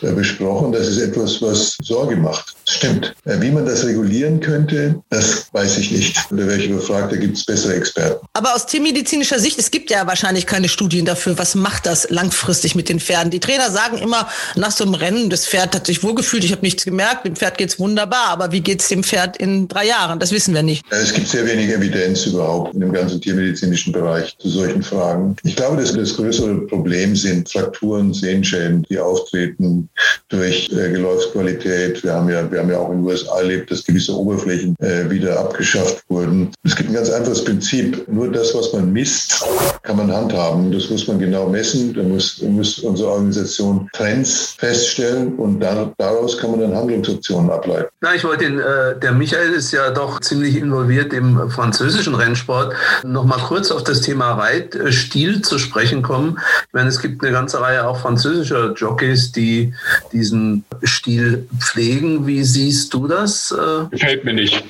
[0.00, 0.72] besprochen.
[0.72, 2.54] Das ist etwas, was Sorge macht.
[2.68, 3.14] Stimmt.
[3.24, 6.16] Äh, wie man das regulieren könnte, das weiß ich nicht.
[6.30, 8.26] Da wäre ich überfragt, da gibt es bessere Experten.
[8.34, 12.35] Aber aus tiermedizinischer Sicht, es gibt ja wahrscheinlich keine Studien dafür, was macht das langfristig
[12.74, 13.30] mit den Pferden.
[13.30, 16.62] Die Trainer sagen immer nach so einem Rennen, das Pferd hat sich wohlgefühlt, ich habe
[16.62, 20.18] nichts gemerkt, dem Pferd geht's wunderbar, aber wie geht's dem Pferd in drei Jahren?
[20.18, 20.84] Das wissen wir nicht.
[20.90, 25.36] Es gibt sehr wenig Evidenz überhaupt in dem ganzen tiermedizinischen Bereich zu solchen Fragen.
[25.44, 29.88] Ich glaube, dass das größere Problem sind Frakturen, Sehenschäden, die auftreten
[30.28, 32.02] durch äh, Geläufsqualität.
[32.02, 35.08] Wir haben ja wir haben ja auch in den USA erlebt, dass gewisse Oberflächen äh,
[35.10, 36.50] wieder abgeschafft wurden.
[36.64, 38.06] Es gibt ein ganz einfaches Prinzip.
[38.08, 39.44] Nur das, was man misst,
[39.82, 40.72] kann man handhaben.
[40.72, 41.92] Das muss man genau messen.
[41.94, 47.50] Da muss, da muss unsere Organisation Trends feststellen und dann, daraus kann man dann Handlungsoptionen
[47.50, 47.88] ableiten.
[48.00, 52.74] Na, ich wollte den, äh, der Michael ist ja doch ziemlich involviert im französischen Rennsport.
[53.04, 56.38] Noch mal kurz auf das Thema Reitstil zu sprechen kommen.
[56.66, 59.72] Ich meine, es gibt eine ganze Reihe auch französischer Jockeys, die
[60.12, 62.26] diesen Stil pflegen.
[62.26, 63.52] Wie siehst du das?
[63.52, 63.88] Äh?
[63.90, 64.62] Gefällt mir nicht.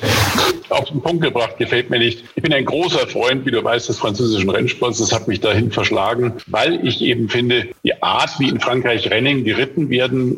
[0.69, 2.25] Auf den Punkt gebracht, gefällt mir nicht.
[2.35, 4.99] Ich bin ein großer Freund, wie du weißt, des französischen Rennsports.
[4.99, 9.45] Das hat mich dahin verschlagen, weil ich eben finde, die Art, wie in Frankreich Rennen
[9.45, 10.37] geritten werden,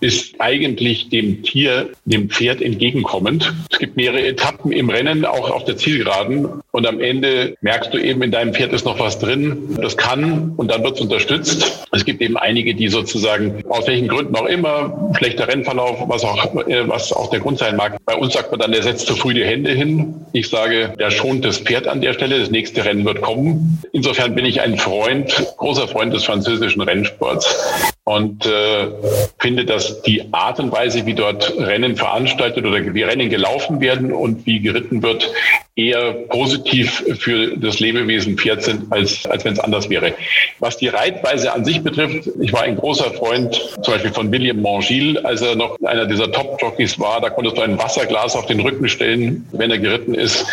[0.00, 3.54] ist eigentlich dem Tier, dem Pferd entgegenkommend.
[3.70, 6.48] Es gibt mehrere Etappen im Rennen, auch auf der Zielgeraden.
[6.70, 9.76] Und am Ende merkst du eben, in deinem Pferd ist noch was drin.
[9.80, 11.86] Das kann und dann wird es unterstützt.
[11.92, 16.44] Es gibt eben einige, die sozusagen aus welchen Gründen auch immer, schlechter Rennverlauf, was auch
[16.66, 17.96] äh, was auch der Grund sein mag.
[18.04, 20.26] Bei uns sagt man dann, der setzt zu früh die Hände hin.
[20.32, 22.40] Ich sage, der schont das Pferd an der Stelle.
[22.40, 23.82] Das nächste Rennen wird kommen.
[23.92, 28.88] Insofern bin ich ein Freund, großer Freund des französischen Rennsports und äh,
[29.38, 34.12] finde, dass die Art und Weise, wie dort Rennen veranstaltet oder wie Rennen gelaufen werden
[34.12, 35.32] und wie geritten wird,
[35.74, 40.12] eher positiv für das Lebewesen Pferd sind, als, als wenn es anders wäre.
[40.60, 44.60] Was die Reitweise an sich betrifft, ich war ein großer Freund zum Beispiel von William
[44.60, 47.22] Mangil, als er noch einer dieser Top-Jockeys war.
[47.22, 50.46] Da konntest du ein Wasserglas auf den Rücken stellen, wenn er geritten ist.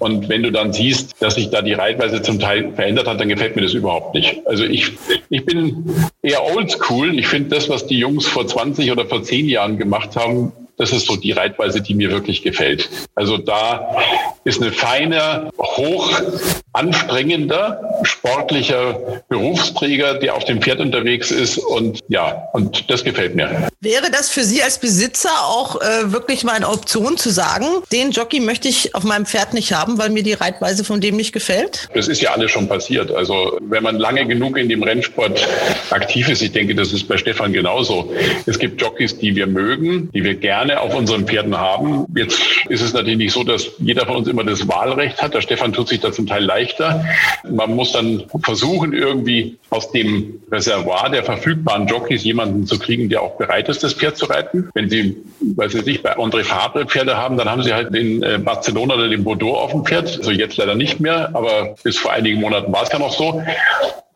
[0.00, 3.28] Und wenn du dann siehst, dass sich da die Reitweise zum Teil verändert hat, dann
[3.28, 4.46] gefällt mir das überhaupt nicht.
[4.46, 4.92] Also ich,
[5.30, 6.87] ich bin eher oldschool.
[6.90, 10.92] Ich finde das, was die Jungs vor 20 oder vor 10 Jahren gemacht haben, das
[10.92, 12.88] ist so die Reitweise, die mir wirklich gefällt.
[13.14, 13.96] Also da
[14.48, 16.10] ist eine feine, hoch
[16.72, 21.58] anstrengender, sportlicher Berufsträger, der auf dem Pferd unterwegs ist.
[21.58, 23.68] Und ja, und das gefällt mir.
[23.80, 28.10] Wäre das für Sie als Besitzer auch äh, wirklich mal eine Option zu sagen, den
[28.10, 31.32] Jockey möchte ich auf meinem Pferd nicht haben, weil mir die Reitweise von dem nicht
[31.32, 31.88] gefällt?
[31.94, 33.10] Das ist ja alles schon passiert.
[33.12, 35.46] Also wenn man lange genug in dem Rennsport
[35.90, 38.12] aktiv ist, ich denke, das ist bei Stefan genauso.
[38.46, 42.06] Es gibt Jockeys, die wir mögen, die wir gerne auf unseren Pferden haben.
[42.16, 45.34] Jetzt ist es natürlich nicht so, dass jeder von uns immer das Wahlrecht hat.
[45.34, 47.04] Der Stefan tut sich da zum Teil leicht leichter.
[47.48, 53.22] Man muss dann versuchen, irgendwie aus dem Reservoir der verfügbaren Jockeys jemanden zu kriegen, der
[53.22, 54.68] auch bereit ist, das Pferd zu reiten.
[54.74, 55.16] Wenn Sie,
[55.56, 58.94] weil Sie sich bei André Fabre Pferde haben, dann haben Sie halt den äh, Barcelona
[58.94, 60.18] oder den Bordeaux auf dem Pferd.
[60.18, 63.42] Also jetzt leider nicht mehr, aber bis vor einigen Monaten war es ja noch so.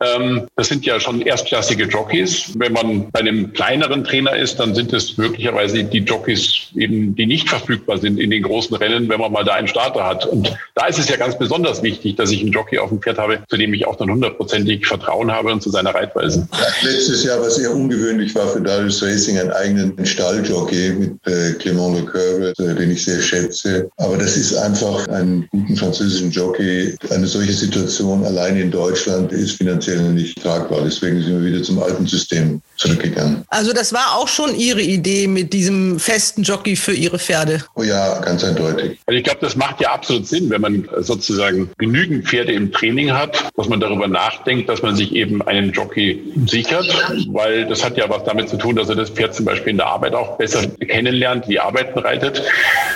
[0.03, 2.51] Ähm, das sind ja schon erstklassige Jockeys.
[2.57, 7.25] Wenn man bei einem kleineren Trainer ist, dann sind es möglicherweise die Jockeys eben, die
[7.25, 10.25] nicht verfügbar sind in den großen Rennen, wenn man mal da einen Starter hat.
[10.25, 13.17] Und da ist es ja ganz besonders wichtig, dass ich einen Jockey auf dem Pferd
[13.17, 16.47] habe, zu dem ich auch dann hundertprozentig Vertrauen habe und zu seiner Reitweise.
[16.83, 21.97] Letztes Jahr, was sehr ungewöhnlich war für Darius Racing, einen eigenen Stalljockey mit äh, Clement
[21.97, 23.89] Lecoeur, äh, den ich sehr schätze.
[23.97, 26.95] Aber das ist einfach einen guten französischen Jockey.
[27.09, 30.81] Eine solche Situation allein in Deutschland ist finanziell nicht tragbar.
[30.83, 33.43] Deswegen sind wir wieder zum alten System zurückgegangen.
[33.47, 37.63] Also das war auch schon Ihre Idee mit diesem festen Jockey für Ihre Pferde?
[37.75, 38.99] Oh ja, ganz eindeutig.
[39.05, 43.13] Also ich glaube, das macht ja absolut Sinn, wenn man sozusagen genügend Pferde im Training
[43.13, 46.87] hat, dass man darüber nachdenkt, dass man sich eben einen Jockey sichert,
[47.27, 49.77] weil das hat ja was damit zu tun, dass er das Pferd zum Beispiel in
[49.77, 52.43] der Arbeit auch besser kennenlernt, wie Arbeiten reitet,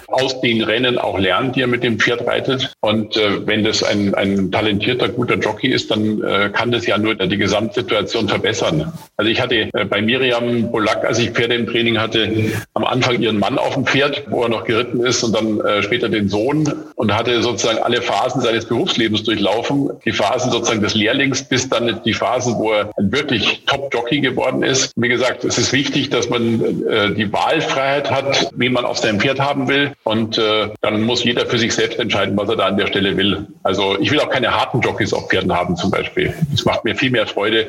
[0.07, 2.73] aus den Rennen auch lernt, die er mit dem Pferd reitet.
[2.81, 6.97] Und äh, wenn das ein, ein talentierter, guter Jockey ist, dann äh, kann das ja
[6.97, 8.91] nur die Gesamtsituation verbessern.
[9.17, 12.31] Also ich hatte bei Miriam Bolak, als ich Pferde im Training hatte,
[12.73, 15.83] am Anfang ihren Mann auf dem Pferd, wo er noch geritten ist und dann äh,
[15.83, 19.89] später den Sohn und hatte sozusagen alle Phasen seines Berufslebens durchlaufen.
[20.05, 24.63] Die Phasen sozusagen des Lehrlings bis dann die Phasen, wo er ein wirklich Top-Jockey geworden
[24.63, 24.93] ist.
[24.95, 29.19] Wie gesagt, es ist wichtig, dass man äh, die Wahlfreiheit hat, wen man auf seinem
[29.19, 32.65] Pferd haben will und äh, dann muss jeder für sich selbst entscheiden, was er da
[32.65, 33.47] an der Stelle will.
[33.63, 36.33] Also ich will auch keine harten Jockeys auf Pferden haben zum Beispiel.
[36.53, 37.67] Es macht mir viel mehr Freude,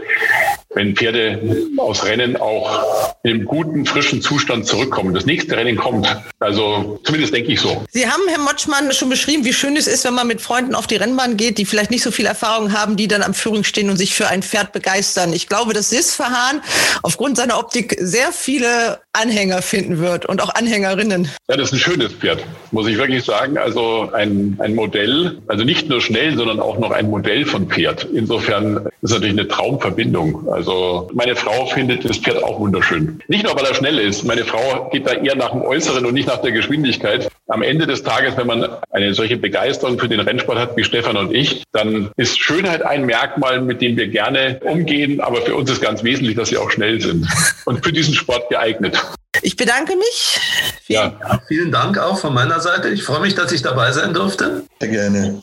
[0.74, 1.40] wenn Pferde
[1.88, 5.14] aus Rennen auch in guten, frischen Zustand zurückkommen.
[5.14, 6.06] Das nächste Rennen kommt.
[6.38, 7.82] Also zumindest denke ich so.
[7.90, 10.86] Sie haben, Herr Motschmann, schon beschrieben, wie schön es ist, wenn man mit Freunden auf
[10.86, 13.88] die Rennbahn geht, die vielleicht nicht so viel Erfahrung haben, die dann am Führung stehen
[13.88, 15.32] und sich für ein Pferd begeistern.
[15.32, 16.60] Ich glaube, dass Sisfahan
[17.02, 21.30] aufgrund seiner Optik sehr viele Anhänger finden wird und auch Anhängerinnen.
[21.48, 23.56] Ja, das ist ein schönes Pferd, muss ich wirklich sagen.
[23.56, 28.06] Also ein, ein Modell, also nicht nur schnell, sondern auch noch ein Modell von Pferd.
[28.12, 30.48] Insofern ist natürlich eine Traumverbindung.
[30.50, 33.20] Also meine Frau findet das Pferd auch wunderschön.
[33.28, 34.24] Nicht nur, weil er schnell ist.
[34.24, 37.28] Meine Frau geht da eher nach dem Äußeren und nicht nach der Geschwindigkeit.
[37.46, 41.16] Am Ende des Tages, wenn man eine solche Begeisterung für den Rennsport hat wie Stefan
[41.16, 45.20] und ich, dann ist Schönheit ein Merkmal, mit dem wir gerne umgehen.
[45.20, 47.28] Aber für uns ist ganz wesentlich, dass sie auch schnell sind
[47.64, 49.00] und für diesen Sport geeignet.
[49.42, 50.40] Ich bedanke mich.
[50.84, 51.40] Vielen, ja.
[51.46, 52.88] vielen Dank auch von meiner Seite.
[52.88, 54.64] Ich freue mich, dass ich dabei sein durfte.
[54.80, 55.42] Sehr gerne.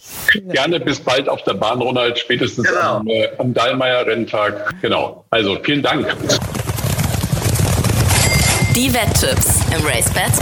[0.50, 2.98] Gerne bis bald auf der Bahn, Ronald, spätestens genau.
[2.98, 4.82] am, äh, am Dallmayr-Renntag.
[4.82, 5.26] Genau.
[5.30, 6.16] Also vielen Dank.
[8.76, 10.40] Die Wetttipps im Race Bats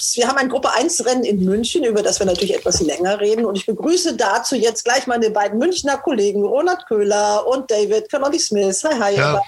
[0.00, 0.16] Podcast.
[0.16, 3.44] Wir haben ein Gruppe 1 Rennen in München, über das wir natürlich etwas länger reden.
[3.44, 8.38] Und ich begrüße dazu jetzt gleich meine beiden Münchner Kollegen, Ronald Köhler und David Connolly
[8.38, 8.82] Smith.
[8.84, 9.16] Hi, hi.
[9.16, 9.40] Ja,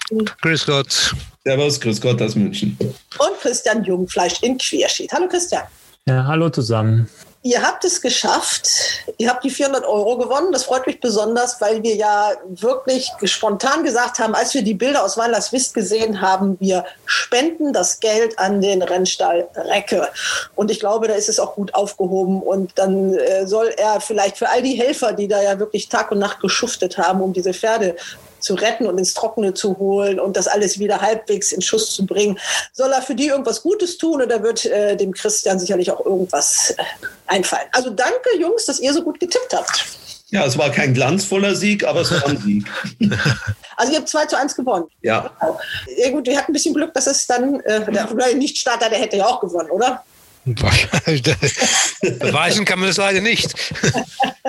[0.43, 1.15] grüß Gott.
[1.45, 2.77] Servus, grüß Gott aus München.
[3.19, 5.13] Und Christian Jungfleisch in Querschied.
[5.13, 5.65] Hallo Christian.
[6.07, 7.09] Ja, hallo zusammen.
[7.45, 8.69] Ihr habt es geschafft.
[9.19, 10.53] Ihr habt die 400 Euro gewonnen.
[10.53, 15.05] Das freut mich besonders, weil wir ja wirklich spontan gesagt haben, als wir die Bilder
[15.05, 20.09] aus Weilerswist gesehen haben, wir spenden das Geld an den Rennstall Recke.
[20.55, 22.41] Und ich glaube, da ist es auch gut aufgehoben.
[22.41, 26.13] Und dann äh, soll er vielleicht für all die Helfer, die da ja wirklich Tag
[26.13, 27.97] und Nacht geschuftet haben, um diese Pferde
[28.43, 32.07] zu retten und ins Trockene zu holen und das alles wieder halbwegs in Schuss zu
[32.07, 32.39] bringen.
[32.73, 36.75] Soll er für die irgendwas Gutes tun oder wird äh, dem Christian sicherlich auch irgendwas
[36.77, 36.83] äh,
[37.27, 37.69] einfallen?
[37.73, 39.85] Also danke, Jungs, dass ihr so gut getippt habt.
[40.33, 42.67] Ja, es war kein glanzvoller Sieg, aber es war ein Sieg.
[43.75, 44.85] Also ihr habt 2 zu 1 gewonnen.
[45.01, 45.31] Ja.
[45.41, 45.59] Genau.
[45.97, 49.17] Ja gut, wir hatten ein bisschen Glück, dass es dann, äh, der Nicht-Starter, der hätte
[49.17, 50.05] ja auch gewonnen, oder?
[52.19, 53.55] Beweisen kann man das leider nicht.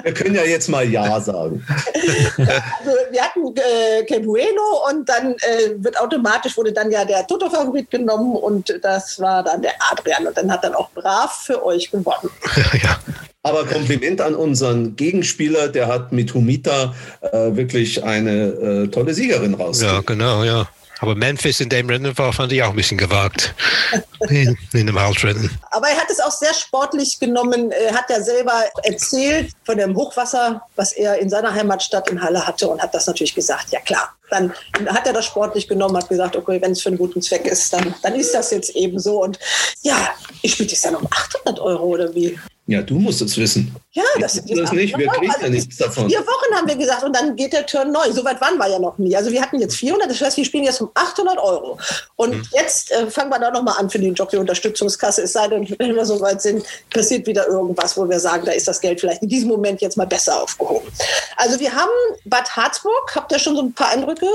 [0.01, 1.63] Wir können ja jetzt mal Ja sagen.
[1.67, 7.91] Also wir hatten äh, Kebueno und dann äh, wird automatisch wurde dann ja der Toto-Favorit
[7.91, 11.91] genommen und das war dann der Adrian und dann hat dann auch brav für euch
[11.91, 12.31] gewonnen.
[12.81, 12.99] ja.
[13.43, 19.53] Aber Kompliment an unseren Gegenspieler, der hat mit Humita äh, wirklich eine äh, tolle Siegerin
[19.53, 19.97] rausgegeben.
[19.97, 20.67] Ja, genau, ja.
[21.03, 23.53] Aber Memphis in dem Rennen war, fand ich auch ein bisschen gewagt.
[24.29, 25.49] in, in dem Halsrennen.
[25.71, 27.71] Aber er hat es auch sehr sportlich genommen.
[27.71, 32.47] Er hat ja selber erzählt von dem Hochwasser, was er in seiner Heimatstadt in Halle
[32.47, 33.71] hatte und hat das natürlich gesagt.
[33.71, 34.53] Ja klar, dann
[34.87, 37.73] hat er das sportlich genommen, hat gesagt, okay, wenn es für einen guten Zweck ist,
[37.73, 39.21] dann, dann ist das jetzt eben so.
[39.23, 39.37] Und
[39.81, 39.97] ja,
[40.41, 42.39] ich spiele das ja noch 800 Euro oder wie?
[42.65, 43.75] Ja, du musst es wissen.
[43.91, 44.97] Ja, das ist das nicht.
[44.97, 46.09] Wir kriegen also ja nichts davon.
[46.09, 48.09] Vier Wochen haben wir gesagt und dann geht der Turn neu.
[48.11, 49.13] Soweit waren wir ja noch nie.
[49.17, 51.77] Also wir hatten jetzt 400, das heißt, wir spielen jetzt um 800 Euro.
[52.15, 52.45] Und mhm.
[52.53, 55.23] jetzt äh, fangen wir da nochmal an für die Jockey-Unterstützungskasse.
[55.23, 58.53] Es sei denn, wenn wir so weit sind, passiert wieder irgendwas, wo wir sagen, da
[58.53, 60.87] ist das Geld vielleicht in diesem Moment jetzt mal besser aufgehoben.
[61.35, 61.91] Also wir haben
[62.23, 63.13] Bad Harzburg.
[63.13, 64.27] Habt ihr schon so ein paar Eindrücke?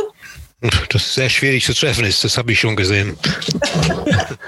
[0.60, 3.16] Das ist sehr schwierig zu treffen ist, das habe ich schon gesehen.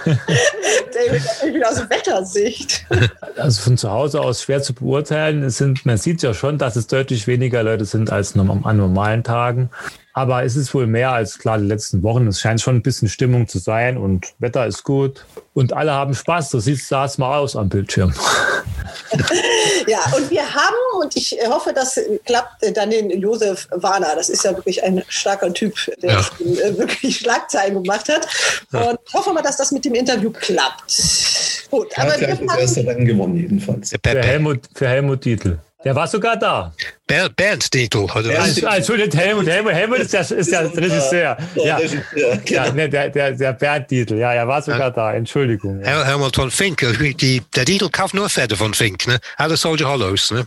[0.04, 2.84] David, natürlich aus Wettersicht.
[3.36, 5.44] Also von zu Hause aus schwer zu beurteilen.
[5.44, 9.24] Es sind, man sieht ja schon, dass es deutlich weniger Leute sind als an normalen
[9.24, 9.70] Tagen.
[10.12, 12.26] Aber es ist wohl mehr als klar die letzten Wochen.
[12.26, 16.14] Es scheint schon ein bisschen Stimmung zu sein und Wetter ist gut und alle haben
[16.14, 16.50] Spaß.
[16.50, 18.12] So sah es mal aus am Bildschirm.
[19.86, 24.14] ja, und wir haben, und ich hoffe, das klappt, dann den Josef Warner.
[24.14, 26.30] Das ist ja wirklich ein starker Typ, der ja.
[26.78, 28.26] Wirklich Schlagzeilen gemacht hat.
[28.72, 30.84] Und ich hoffe mal, dass das mit dem Interview klappt.
[31.70, 33.90] Gut, ja, aber wir haben das erste Rennen gewonnen, jedenfalls.
[33.90, 35.58] Für Helmut, für Helmut Dietl.
[35.82, 36.72] Der war sogar da.
[37.06, 38.06] Bernd, Bernd Dietl.
[38.12, 39.46] Also, Entschuldigung, Helmut.
[39.46, 41.38] Helmut, Helmut ist der, ist der Regisseur.
[41.54, 41.80] Ja,
[42.44, 44.16] ja nee, der, der, der Bernd Dietl.
[44.16, 45.14] Ja, er war sogar da.
[45.14, 45.80] Entschuldigung.
[45.82, 46.04] Ja.
[46.04, 46.84] Helmut von Fink.
[47.18, 49.06] Die, der Dietl kauft nur Pferde von Fink.
[49.06, 49.18] Ne?
[49.38, 50.30] Alle Soldier Hollows.
[50.32, 50.46] Ne?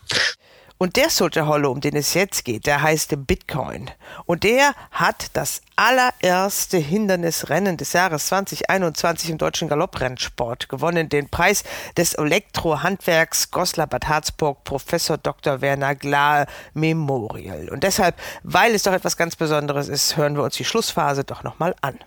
[0.83, 3.89] Und der Soldier Hollow, um den es jetzt geht, der heißt Bitcoin.
[4.25, 11.07] Und der hat das allererste Hindernisrennen des Jahres 2021 im deutschen Galopprennsport gewonnen.
[11.07, 11.63] Den Preis
[11.95, 15.61] des Elektrohandwerks Goslar Bad Harzburg Professor Dr.
[15.61, 17.69] Werner Glahe Memorial.
[17.69, 21.43] Und deshalb, weil es doch etwas ganz Besonderes ist, hören wir uns die Schlussphase doch
[21.43, 21.97] nochmal an.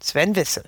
[0.00, 0.64] Sven Wissel.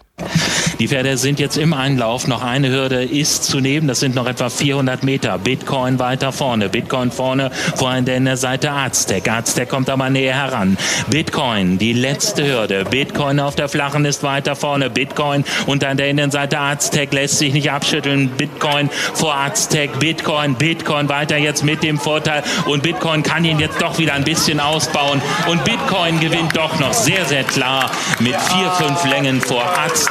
[0.78, 2.26] Die Pferde sind jetzt im Einlauf.
[2.26, 3.86] Noch eine Hürde ist zu nehmen.
[3.86, 5.38] Das sind noch etwa 400 Meter.
[5.38, 6.68] Bitcoin weiter vorne.
[6.68, 9.30] Bitcoin vorne, vor allem der Seite Aztec.
[9.30, 10.76] Aztec kommt aber näher heran.
[11.10, 12.84] Bitcoin, die letzte Hürde.
[12.84, 14.90] Bitcoin auf der flachen ist weiter vorne.
[14.90, 18.30] Bitcoin und an der Innenseite Aztec lässt sich nicht abschütteln.
[18.30, 19.98] Bitcoin vor Aztec.
[20.00, 22.42] Bitcoin, Bitcoin weiter jetzt mit dem Vorteil.
[22.66, 25.22] Und Bitcoin kann ihn jetzt doch wieder ein bisschen ausbauen.
[25.48, 30.03] Und Bitcoin gewinnt doch noch sehr, sehr klar mit vier, fünf Längen vor Aztec.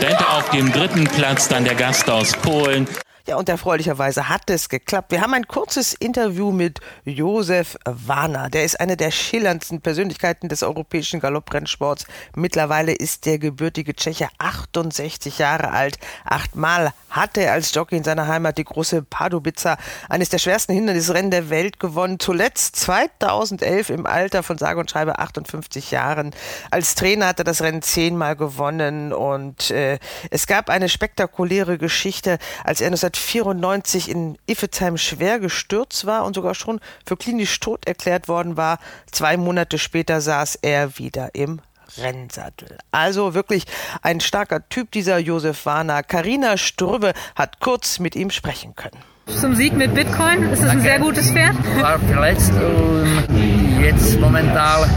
[0.00, 2.86] Dahinter auf dem dritten Platz dann der Gast aus Polen.
[3.28, 5.12] Ja, und erfreulicherweise hat es geklappt.
[5.12, 8.50] Wir haben ein kurzes Interview mit Josef Warner.
[8.50, 12.04] Der ist eine der schillerndsten Persönlichkeiten des europäischen Galopprennsports.
[12.34, 16.00] Mittlerweile ist der gebürtige Tscheche 68 Jahre alt.
[16.24, 19.76] Achtmal hat er als Jockey in seiner Heimat die große Pardubica,
[20.08, 22.18] eines der schwersten Hindernisrennen der Welt, gewonnen.
[22.18, 26.34] Zuletzt 2011 im Alter von sage und schreibe 58 Jahren.
[26.72, 30.00] Als Trainer hat er das Rennen zehnmal gewonnen und äh,
[30.30, 36.54] es gab eine spektakuläre Geschichte, als er 1994 in Iffezheim schwer gestürzt war und sogar
[36.54, 38.78] schon für klinisch tot erklärt worden war.
[39.10, 41.60] Zwei Monate später saß er wieder im
[41.98, 42.78] Rennsattel.
[42.90, 43.64] Also wirklich
[44.02, 46.02] ein starker Typ, dieser Josef Warner.
[46.02, 48.98] Karina Strübbe hat kurz mit ihm sprechen können.
[49.26, 51.54] Zum Sieg mit Bitcoin ist es ein sehr gutes Pferd.
[51.80, 54.88] War verletzt und jetzt momentan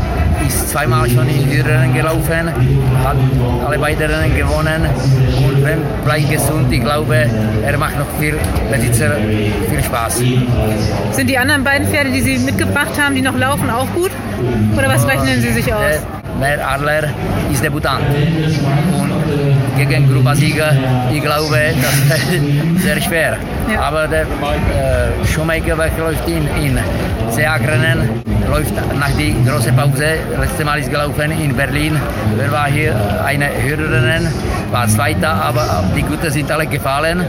[0.48, 2.50] ist zweimal schon in Hürden gelaufen,
[3.04, 3.18] hat
[3.66, 4.86] alle beiden Rennen gewonnen
[5.46, 7.30] und wenn bleibt gesund, ich glaube,
[7.66, 8.38] er macht noch viel
[8.72, 9.12] Besitzer
[9.70, 10.22] viel Spaß.
[11.12, 14.12] Sind die anderen beiden Pferde, die Sie mitgebracht haben, die noch laufen, auch gut?
[14.78, 16.00] Oder was rechnen Sie sich aus?
[16.42, 17.04] Der Adler
[17.52, 18.04] ist Debutant
[19.00, 19.15] und
[19.78, 20.72] gegen Gruppensieger,
[21.12, 23.38] ich glaube, das ist sehr schwer.
[23.72, 23.82] Ja.
[23.82, 26.80] Aber der äh, Schumacher läuft in, in
[27.32, 28.10] Seagrennen,
[28.50, 30.18] läuft nach der großen Pause.
[30.40, 31.98] Letztes Mal ist gelaufen in Berlin.
[32.40, 32.96] Er war hier
[33.26, 34.28] eine Hürderennen,
[34.72, 37.26] war Zweiter, aber die Guten sind alle gefallen.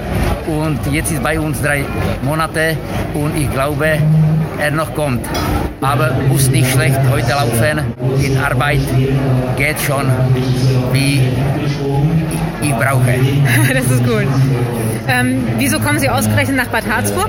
[0.47, 1.85] Und jetzt ist bei uns drei
[2.23, 2.77] Monate
[3.15, 3.99] und ich glaube,
[4.61, 5.27] er noch kommt.
[5.81, 7.81] Aber muss nicht schlecht heute laufen.
[8.23, 8.81] In Arbeit
[9.57, 10.07] geht schon,
[10.93, 11.21] wie
[12.69, 13.15] ich brauche.
[13.75, 14.27] das ist gut.
[15.09, 17.29] Ähm, wieso kommen Sie ausgerechnet nach Bad Harzburg?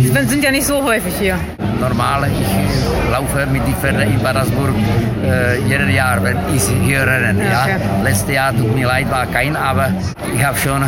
[0.00, 1.36] Sie sind ja nicht so häufig hier.
[1.80, 4.74] Normal, ich laufe mit den Pferden in Bad Harzburg
[5.24, 7.42] äh, jedes Jahr, wenn ich hier renne.
[7.44, 7.76] Ja, okay.
[7.80, 8.02] ja.
[8.02, 9.90] Letztes Jahr, tut mir leid, war kein, aber
[10.34, 10.84] ich habe schon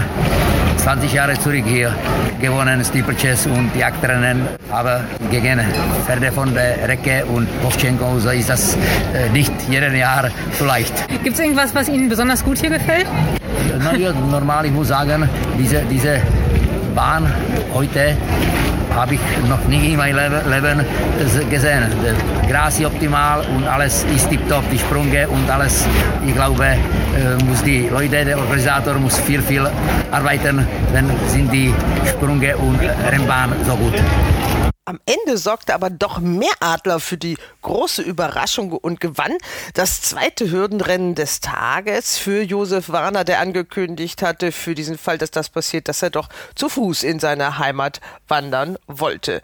[0.78, 1.94] 20 Jahre zurück hier
[2.40, 4.42] gewonnen, Steeplechase und Jagdrennen.
[4.70, 5.60] Aber gegen
[6.06, 8.74] Pferde von der Recke und Povchenko, so ist das
[9.14, 10.94] äh, nicht jedes Jahr so leicht.
[11.22, 13.06] Gibt es irgendwas, was Ihnen besonders gut hier gefällt?
[13.78, 15.28] Na ja, normal, ich muss sagen,
[15.58, 16.20] diese, diese
[16.94, 17.30] Bahn
[17.74, 18.16] heute
[18.94, 20.84] habe ich noch nie in meinem Leben
[21.50, 21.84] gesehen.
[22.48, 25.86] Gras ist optimal und alles ist tiptop, die Sprünge und alles.
[26.26, 29.68] Ich glaube, äh, muss die Leute, der Organisator muss viel, viel
[30.10, 31.72] arbeiten, dann sind die
[32.06, 32.80] Sprünge und
[33.10, 33.94] Rennbahn so gut.
[34.88, 39.36] Am Ende sorgte aber doch mehr Adler für die große Überraschung und gewann
[39.74, 45.30] das zweite Hürdenrennen des Tages für Josef Warner, der angekündigt hatte, für diesen Fall, dass
[45.30, 49.42] das passiert, dass er doch zu Fuß in seine Heimat wandern wollte.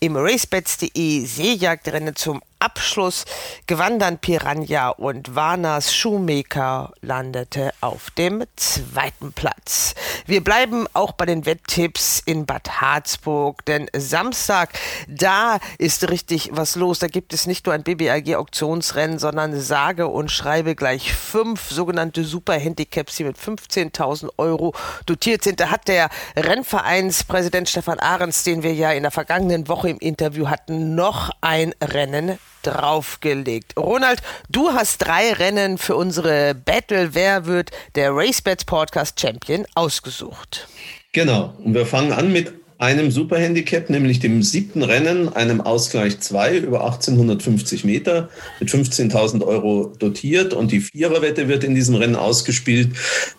[0.00, 3.24] Im racebets.de Seejagdrennen zum Abschluss
[3.66, 9.94] gewann dann Piranha und Warners Shoemaker landete auf dem zweiten Platz.
[10.26, 14.70] Wir bleiben auch bei den Wetttipps in Bad Harzburg, denn Samstag,
[15.06, 16.98] da ist richtig was los.
[16.98, 22.24] Da gibt es nicht nur ein BBAG Auktionsrennen, sondern sage und schreibe gleich fünf sogenannte
[22.24, 25.60] Superhandicaps, die mit 15.000 Euro dotiert sind.
[25.60, 30.48] Da hat der Rennvereinspräsident Stefan Ahrens, den wir ja in der vergangenen Woche im Interview
[30.48, 33.74] hatten, noch ein Rennen draufgelegt.
[33.76, 40.68] Ronald, du hast drei Rennen für unsere Battle Wer wird der RaceBets Podcast Champion ausgesucht.
[41.12, 41.54] Genau.
[41.58, 46.84] Und wir fangen an mit einem Superhandicap, nämlich dem siebten Rennen, einem Ausgleich 2 über
[46.84, 48.28] 1850 Meter
[48.60, 50.52] mit 15.000 Euro dotiert.
[50.52, 52.90] Und die Viererwette wird in diesem Rennen ausgespielt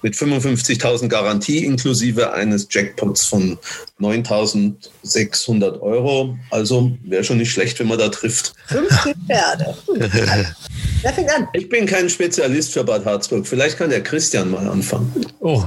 [0.01, 3.59] mit 55.000 Garantie inklusive eines Jackpots von
[3.99, 6.38] 9.600 Euro.
[6.49, 8.53] Also wäre schon nicht schlecht, wenn man da trifft.
[8.67, 9.77] 15 Pferde.
[11.03, 11.47] Wer fängt an?
[11.53, 13.45] Ich bin kein Spezialist für Bad Harzburg.
[13.45, 15.13] Vielleicht kann der Christian mal anfangen.
[15.39, 15.63] Oh,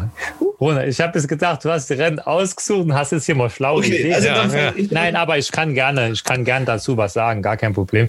[0.61, 3.49] Rona, ich habe jetzt gedacht, du hast die Rennen ausgesucht und hast jetzt hier mal
[3.61, 4.75] schlau okay, also ja, ja.
[4.91, 8.09] Nein, aber ich kann gerne, ich kann gerne dazu was sagen, gar kein Problem.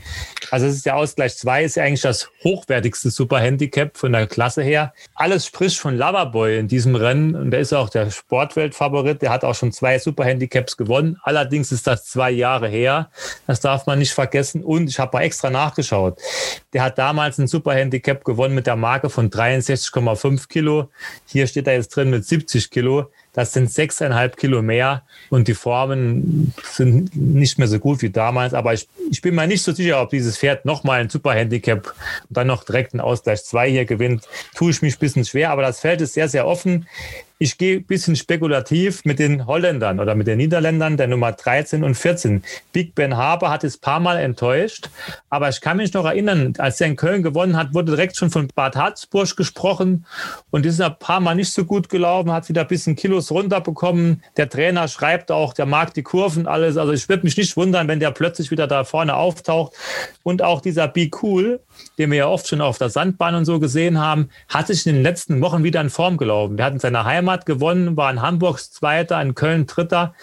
[0.49, 4.63] Also es ist der Ausgleich 2, ist ja eigentlich das hochwertigste Superhandicap von der Klasse
[4.63, 4.93] her.
[5.13, 9.21] Alles spricht von Loverboy in diesem Rennen und der ist auch der Sportweltfavorit.
[9.21, 11.17] Der hat auch schon zwei Superhandicaps gewonnen.
[11.23, 13.11] Allerdings ist das zwei Jahre her.
[13.45, 14.63] Das darf man nicht vergessen.
[14.63, 16.17] Und ich habe mal extra nachgeschaut.
[16.71, 20.89] Der hat damals ein Superhandicap gewonnen mit der Marke von 63,5 Kilo.
[21.25, 23.11] Hier steht er jetzt drin mit 70 Kilo.
[23.33, 28.53] Das sind sechseinhalb Kilo mehr und die Formen sind nicht mehr so gut wie damals.
[28.53, 31.87] Aber ich, ich bin mir nicht so sicher, ob dieses Pferd nochmal ein Superhandicap
[32.27, 34.27] und dann noch direkt einen Ausgleich 2 hier gewinnt.
[34.55, 36.87] Tue ich mich ein bisschen schwer, aber das Feld ist sehr, sehr offen.
[37.43, 41.83] Ich gehe ein bisschen spekulativ mit den Holländern oder mit den Niederländern der Nummer 13
[41.83, 42.43] und 14.
[42.71, 44.91] Big Ben Haber hat es paar Mal enttäuscht,
[45.31, 48.29] aber ich kann mich noch erinnern, als er in Köln gewonnen hat, wurde direkt schon
[48.29, 50.05] von Bad Harzburg gesprochen
[50.51, 53.31] und die sind ein paar Mal nicht so gut gelaufen, hat wieder ein bisschen Kilos
[53.31, 54.21] runterbekommen.
[54.37, 56.77] Der Trainer schreibt auch, der mag die Kurven alles.
[56.77, 59.73] Also ich würde mich nicht wundern, wenn der plötzlich wieder da vorne auftaucht.
[60.21, 61.59] Und auch dieser Be Cool,
[61.97, 64.93] den wir ja oft schon auf der Sandbahn und so gesehen haben, hat sich in
[64.93, 66.59] den letzten Wochen wieder in Form gelaufen.
[66.59, 70.13] Wir hatten seine Heimat Heimat gewonnen, war in Hamburg Zweiter, in Köln Dritter.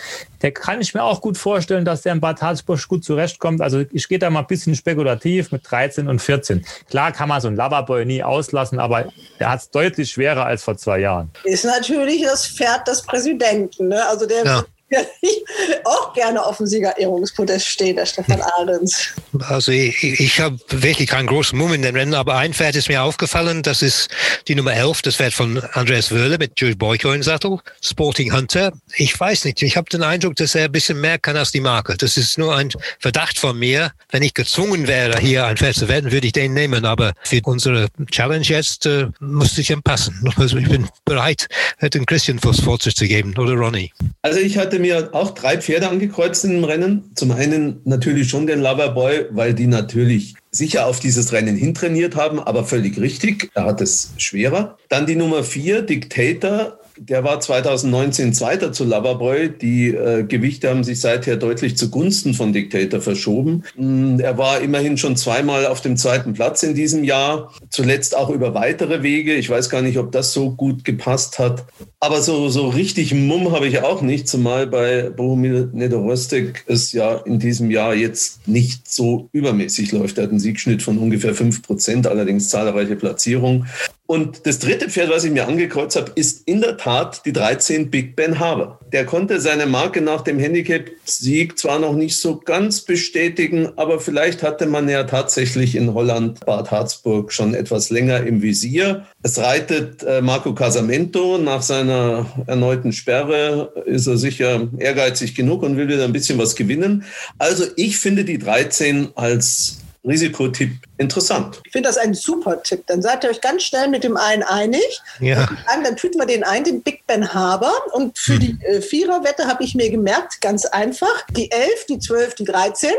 [0.43, 3.61] Der kann ich mir auch gut vorstellen, dass der in Bad Harzburg gut zurechtkommt.
[3.61, 6.65] Also ich gehe da mal ein bisschen spekulativ mit 13 und 14.
[6.91, 9.07] Klar kann man so einen Loverboy nie auslassen, aber
[9.39, 11.31] er hat es deutlich schwerer als vor zwei Jahren.
[11.45, 13.89] Ist natürlich das Pferd des Präsidenten.
[13.89, 14.07] Ne?
[14.09, 14.65] Also der ja
[15.85, 19.09] auch gerne auf dem Siegerehrungspodest stehen, der Stefan Ahrens.
[19.49, 22.89] Also ich, ich habe wirklich keinen großen Mumm in den Rennen, aber ein Pferd ist
[22.89, 24.09] mir aufgefallen, das ist
[24.47, 28.73] die Nummer 11, das Pferd von Andreas Wöhle mit Jules Boyko im Sattel, Sporting Hunter.
[28.97, 31.61] Ich weiß nicht, ich habe den Eindruck, dass er ein bisschen mehr kann als die
[31.61, 31.97] Marke.
[31.97, 33.93] Das ist nur ein Verdacht von mir.
[34.11, 37.41] Wenn ich gezwungen wäre, hier ein Pferd zu werden, würde ich den nehmen, aber für
[37.45, 40.33] unsere Challenge jetzt äh, muss ich passen.
[40.37, 41.47] Also ich bin bereit,
[41.83, 43.93] den Christian Fuss vorzugeben oder Ronnie.
[44.23, 47.11] Also ich hatte mir auch drei Pferde angekreuzt im Rennen.
[47.15, 52.41] Zum einen natürlich schon den Loverboy, weil die natürlich sicher auf dieses Rennen hintrainiert haben,
[52.41, 53.51] aber völlig richtig.
[53.55, 54.79] Er hat es schwerer.
[54.89, 59.51] Dann die Nummer vier, Dictator, der war 2019 Zweiter zu Loverboy.
[59.51, 63.65] Die äh, Gewichte haben sich seither deutlich zugunsten von Dictator verschoben.
[63.77, 67.53] Mm, er war immerhin schon zweimal auf dem zweiten Platz in diesem Jahr.
[67.71, 69.35] Zuletzt auch über weitere Wege.
[69.35, 71.65] Ich weiß gar nicht, ob das so gut gepasst hat.
[72.01, 77.17] Aber so, so richtig Mumm habe ich auch nicht, zumal bei Bohumil Nedorostek es ja
[77.17, 80.19] in diesem Jahr jetzt nicht so übermäßig läuft.
[80.19, 83.67] Er hat einen Siegschnitt von ungefähr 5 Prozent, allerdings zahlreiche Platzierungen.
[84.11, 87.91] Und das dritte Pferd, was ich mir angekreuzt habe, ist in der Tat die 13
[87.91, 88.81] Big Ben Haber.
[88.91, 94.43] Der konnte seine Marke nach dem Handicap-Sieg zwar noch nicht so ganz bestätigen, aber vielleicht
[94.43, 99.05] hatte man ja tatsächlich in Holland Bad Harzburg schon etwas länger im Visier.
[99.23, 101.37] Es reitet äh, Marco Casamento.
[101.37, 106.57] Nach seiner erneuten Sperre ist er sicher ehrgeizig genug und will wieder ein bisschen was
[106.57, 107.05] gewinnen.
[107.37, 111.61] Also ich finde die 13 als Risikotipp interessant.
[111.65, 112.85] Ich finde das ein super Tipp.
[112.87, 115.01] Dann seid ihr euch ganz schnell mit dem einen einig.
[115.21, 115.49] Ja.
[115.67, 117.73] Dann, dann tüten wir den einen, den Big Ben Haber.
[117.93, 118.41] Und für hm.
[118.41, 122.91] die äh, Viererwette habe ich mir gemerkt, ganz einfach, die 11, die 12, die 13.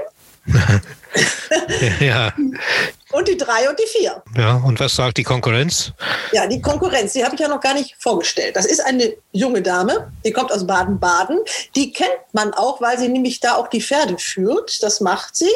[1.99, 2.33] ja.
[3.11, 4.21] Und die drei und die vier.
[4.37, 5.93] Ja, und was sagt die Konkurrenz?
[6.31, 8.55] Ja, die Konkurrenz, die habe ich ja noch gar nicht vorgestellt.
[8.55, 11.39] Das ist eine junge Dame, die kommt aus Baden-Baden.
[11.75, 14.83] Die kennt man auch, weil sie nämlich da auch die Pferde führt.
[14.83, 15.49] Das macht sie.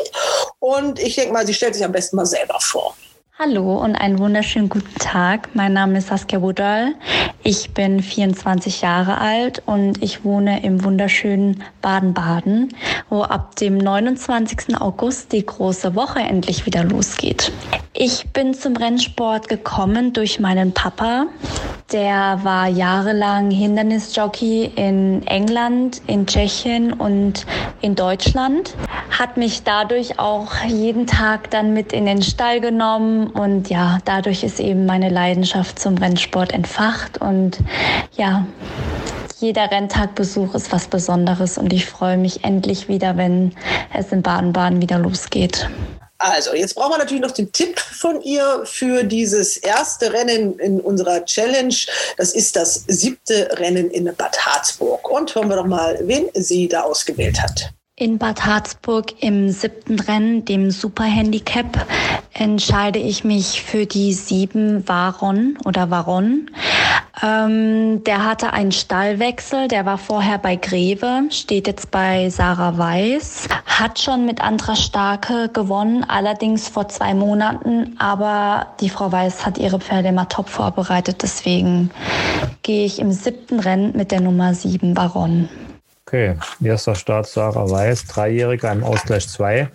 [0.60, 2.96] Und ich denke mal, sie stellt sich am besten mal selber vor.
[3.40, 5.50] Hallo und einen wunderschönen guten Tag.
[5.56, 6.94] Mein Name ist Saskia Budal.
[7.42, 12.70] Ich bin 24 Jahre alt und ich wohne im wunderschönen Baden-Baden,
[13.10, 14.80] wo ab dem 29.
[14.80, 17.52] August die große Woche endlich wieder losgeht.
[17.94, 21.26] Ich bin zum Rennsport gekommen durch meinen Papa.
[21.92, 27.46] Der war jahrelang Hindernisjockey in England, in Tschechien und
[27.82, 28.76] in Deutschland.
[29.12, 34.44] Hat mich dadurch auch jeden Tag dann mit in den Stall genommen und ja, dadurch
[34.44, 37.60] ist eben meine Leidenschaft zum Rennsport entfacht und
[38.16, 38.46] ja,
[39.40, 43.54] jeder Renntagbesuch ist was Besonderes und ich freue mich endlich wieder, wenn
[43.94, 45.68] es in Baden-Baden wieder losgeht.
[46.18, 50.80] Also, jetzt brauchen wir natürlich noch den Tipp von ihr für dieses erste Rennen in
[50.80, 51.76] unserer Challenge.
[52.16, 55.10] Das ist das siebte Rennen in Bad Harzburg.
[55.12, 57.74] Und hören wir doch mal, wen sie da ausgewählt hat.
[57.96, 61.86] In Bad Harzburg im siebten Rennen, dem Superhandicap,
[62.34, 66.50] entscheide ich mich für die sieben Varon oder Varon.
[67.22, 73.48] Ähm, der hatte einen Stallwechsel, der war vorher bei Greve, steht jetzt bei Sarah Weiß,
[73.68, 79.60] hat schon mit Andra Starke gewonnen, allerdings vor zwei Monaten, aber die Frau Weiß hat
[79.60, 81.92] ihre Pferde immer top vorbereitet, deswegen
[82.64, 85.48] gehe ich im siebten Rennen mit der Nummer sieben Baron.
[86.06, 89.70] Okay, erster Start Sarah Weiß, Dreijähriger im Ausgleich 2.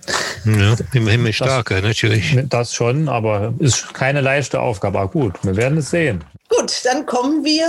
[0.44, 2.38] Ja, immerhin mit starker, natürlich.
[2.48, 4.98] Das schon, aber ist keine leichte Aufgabe.
[4.98, 6.22] Aber gut, wir werden es sehen.
[6.48, 7.66] Gut, dann kommen wir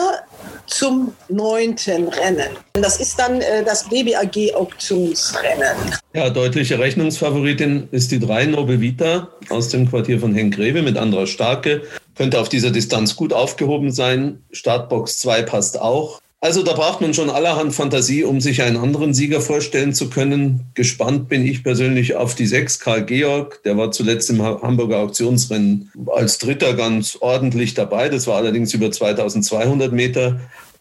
[0.67, 2.49] zum neunten Rennen.
[2.73, 5.75] Das ist dann äh, das BBAG Auktionsrennen.
[6.13, 10.97] Ja, deutliche Rechnungsfavoritin ist die 3 Noble Vita aus dem Quartier von Henk Greve mit
[10.97, 11.81] Andra Starke.
[12.15, 14.43] Könnte auf dieser Distanz gut aufgehoben sein.
[14.51, 16.21] Startbox 2 passt auch.
[16.41, 20.71] Also da braucht man schon allerhand Fantasie, um sich einen anderen Sieger vorstellen zu können.
[20.73, 22.79] Gespannt bin ich persönlich auf die sechs.
[22.79, 28.07] Karl Georg, der war zuletzt im Hamburger Auktionsrennen als Dritter ganz ordentlich dabei.
[28.07, 30.39] Das war allerdings über 2200 Meter.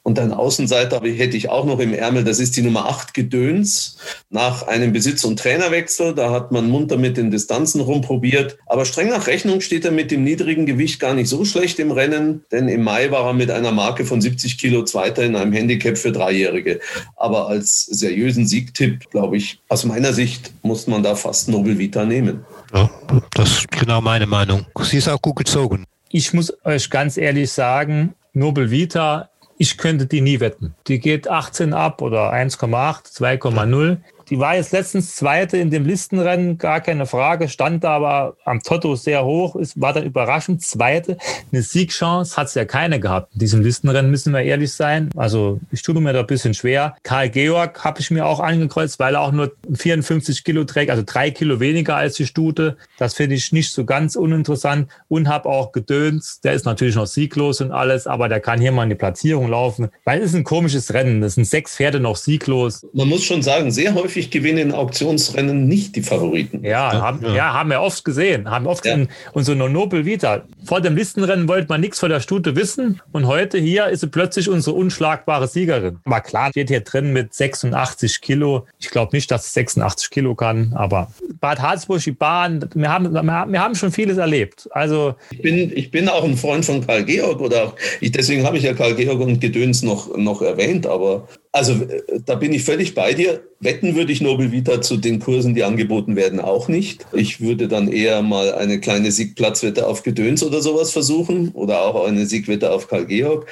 [0.08, 3.98] Und ein Außenseiter hätte ich auch noch im Ärmel, das ist die Nummer 8 Gedöns.
[4.30, 8.56] Nach einem Besitz- und Trainerwechsel, da hat man munter mit den Distanzen rumprobiert.
[8.64, 11.90] Aber streng nach Rechnung steht er mit dem niedrigen Gewicht gar nicht so schlecht im
[11.90, 15.52] Rennen, denn im Mai war er mit einer Marke von 70 Kilo Zweiter in einem
[15.52, 16.80] Handicap für Dreijährige.
[17.16, 22.06] Aber als seriösen Siegtipp, glaube ich, aus meiner Sicht muss man da fast Nobel Vita
[22.06, 22.46] nehmen.
[22.72, 22.88] Ja,
[23.34, 24.64] das ist genau meine Meinung.
[24.80, 25.84] Sie ist auch gut gezogen.
[26.08, 29.28] Ich muss euch ganz ehrlich sagen, Nobel Vita
[29.58, 30.74] ich könnte die nie wetten.
[30.86, 33.98] Die geht 18 ab oder 1,8, 2,0.
[34.30, 38.62] Die war jetzt letztens Zweite in dem Listenrennen, gar keine Frage, stand da aber am
[38.62, 41.16] Toto sehr hoch, ist, war dann überraschend Zweite.
[41.50, 43.32] Eine Siegchance hat es ja keine gehabt.
[43.32, 45.08] In diesem Listenrennen müssen wir ehrlich sein.
[45.16, 46.96] Also ich tue mir da ein bisschen schwer.
[47.02, 51.02] Karl Georg habe ich mir auch angekreuzt, weil er auch nur 54 Kilo trägt, also
[51.06, 52.76] drei Kilo weniger als die Stute.
[52.98, 56.40] Das finde ich nicht so ganz uninteressant und habe auch gedöns.
[56.42, 59.48] Der ist natürlich noch sieglos und alles, aber der kann hier mal in die Platzierung
[59.48, 61.22] laufen, weil es ist ein komisches Rennen.
[61.22, 62.86] Das sind sechs Pferde noch sieglos.
[62.92, 66.64] Man muss schon sagen, sehr häufig häufig gewinnen in Auktionsrennen nicht die Favoriten.
[66.64, 67.52] Ja, ja, haben, ja.
[67.54, 68.50] haben wir oft gesehen.
[68.50, 68.94] Haben oft ja.
[68.94, 70.42] eine Nobel Vita.
[70.64, 73.00] Vor dem Listenrennen wollte man nichts von der Stute wissen.
[73.12, 75.98] Und heute hier ist sie plötzlich unsere unschlagbare Siegerin.
[76.04, 78.66] Aber klar, steht hier drin mit 86 Kilo.
[78.80, 80.72] Ich glaube nicht, dass sie 86 Kilo kann.
[80.74, 84.68] Aber Bad Harzburg, die Bahn, wir haben, wir haben schon vieles erlebt.
[84.72, 88.56] Also ich bin, ich bin auch ein Freund von Karl Georg oder ich, deswegen habe
[88.56, 90.86] ich ja Karl Georg und Gedöns noch, noch erwähnt.
[90.86, 93.42] Aber also äh, da bin ich völlig bei dir.
[93.60, 97.06] Wetten würde ich Nobel Vita zu den Kursen, die angeboten werden, auch nicht.
[97.12, 102.06] Ich würde dann eher mal eine kleine Siegplatzwette auf Gedöns oder sowas versuchen oder auch
[102.06, 103.46] eine Siegwette auf Karl Georg.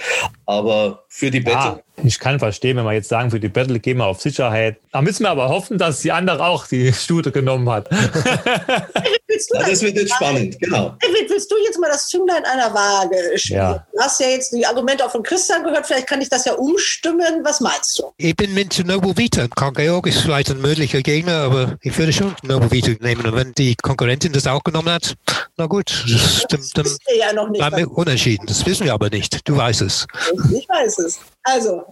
[0.45, 1.83] Aber für die Battle.
[1.96, 4.77] Ja, ich kann verstehen, wenn wir jetzt sagen, für die Battle gehen wir auf Sicherheit.
[4.93, 7.89] Da müssen wir aber hoffen, dass die andere auch die Stute genommen hat.
[7.91, 10.97] ja, das wird jetzt spannend, genau.
[11.29, 13.59] willst du jetzt mal das Zünglein einer Waage spielen?
[13.59, 13.87] Ja.
[13.93, 16.55] Du hast ja jetzt die Argumente auch von Christian gehört, vielleicht kann ich das ja
[16.55, 17.41] umstimmen.
[17.43, 18.13] Was meinst du?
[18.17, 19.47] Ich bin mit Noble Vita.
[19.55, 23.27] Karl Georg ist vielleicht ein möglicher Gegner, aber ich würde schon Noble Vita nehmen.
[23.27, 25.15] Und wenn die Konkurrentin das auch genommen hat,
[25.59, 27.87] na gut, das, das dann, dann ja noch nicht.
[27.89, 28.47] Unentschieden.
[28.47, 29.47] Das wissen wir aber nicht.
[29.49, 30.07] Du weißt es.
[30.53, 31.21] Ich weiß es.
[31.47, 31.85] Also,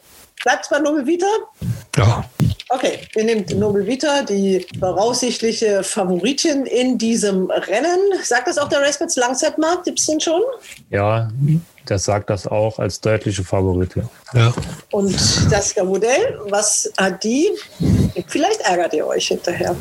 [0.42, 1.26] bleibt es bei Nobel Vita?
[1.96, 2.24] Ja.
[2.70, 8.00] Okay, ihr nehmt Nobel Vita, die voraussichtliche Favoritin in diesem Rennen.
[8.22, 9.84] Sagt das auch der Racebets Langzeitmarkt?
[9.84, 10.40] Gibt es den schon?
[10.90, 11.30] Ja,
[11.88, 14.08] der sagt das auch als deutliche Favoritin.
[14.32, 14.52] Ja.
[14.90, 15.14] Und
[15.52, 17.50] das Modell, was hat die?
[18.26, 19.76] Vielleicht ärgert ihr euch hinterher.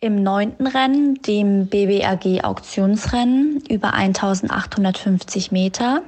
[0.00, 6.02] Im neunten Rennen, dem BBAG Auktionsrennen über 1850 Meter,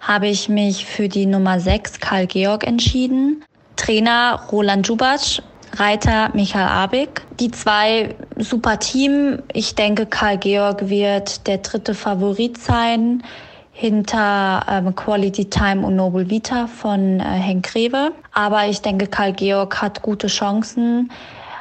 [0.00, 3.44] habe ich mich für die Nummer 6 Karl Georg entschieden.
[3.76, 5.40] Trainer Roland Jubac,
[5.76, 7.22] Reiter Michael Abig.
[7.38, 9.40] Die zwei super Team.
[9.52, 13.22] Ich denke, Karl Georg wird der dritte Favorit sein
[13.70, 18.10] hinter ähm, Quality Time und Noble Vita von äh, Henk Greve.
[18.32, 21.12] Aber ich denke, Karl Georg hat gute Chancen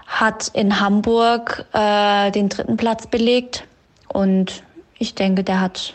[0.07, 3.65] hat in Hamburg äh, den dritten Platz belegt
[4.07, 4.63] und
[4.97, 5.93] ich denke, der hat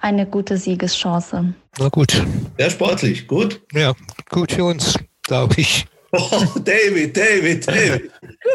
[0.00, 1.54] eine gute Siegeschance.
[1.78, 2.22] Na gut.
[2.58, 3.62] Sehr sportlich, gut.
[3.72, 3.94] Ja,
[4.28, 5.86] gut für uns, glaube ich.
[6.16, 8.08] Oh, David, David, David.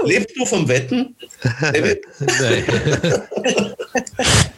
[0.05, 1.13] Lebst du vom Wetten?
[1.59, 1.99] David?
[2.19, 2.63] Nein.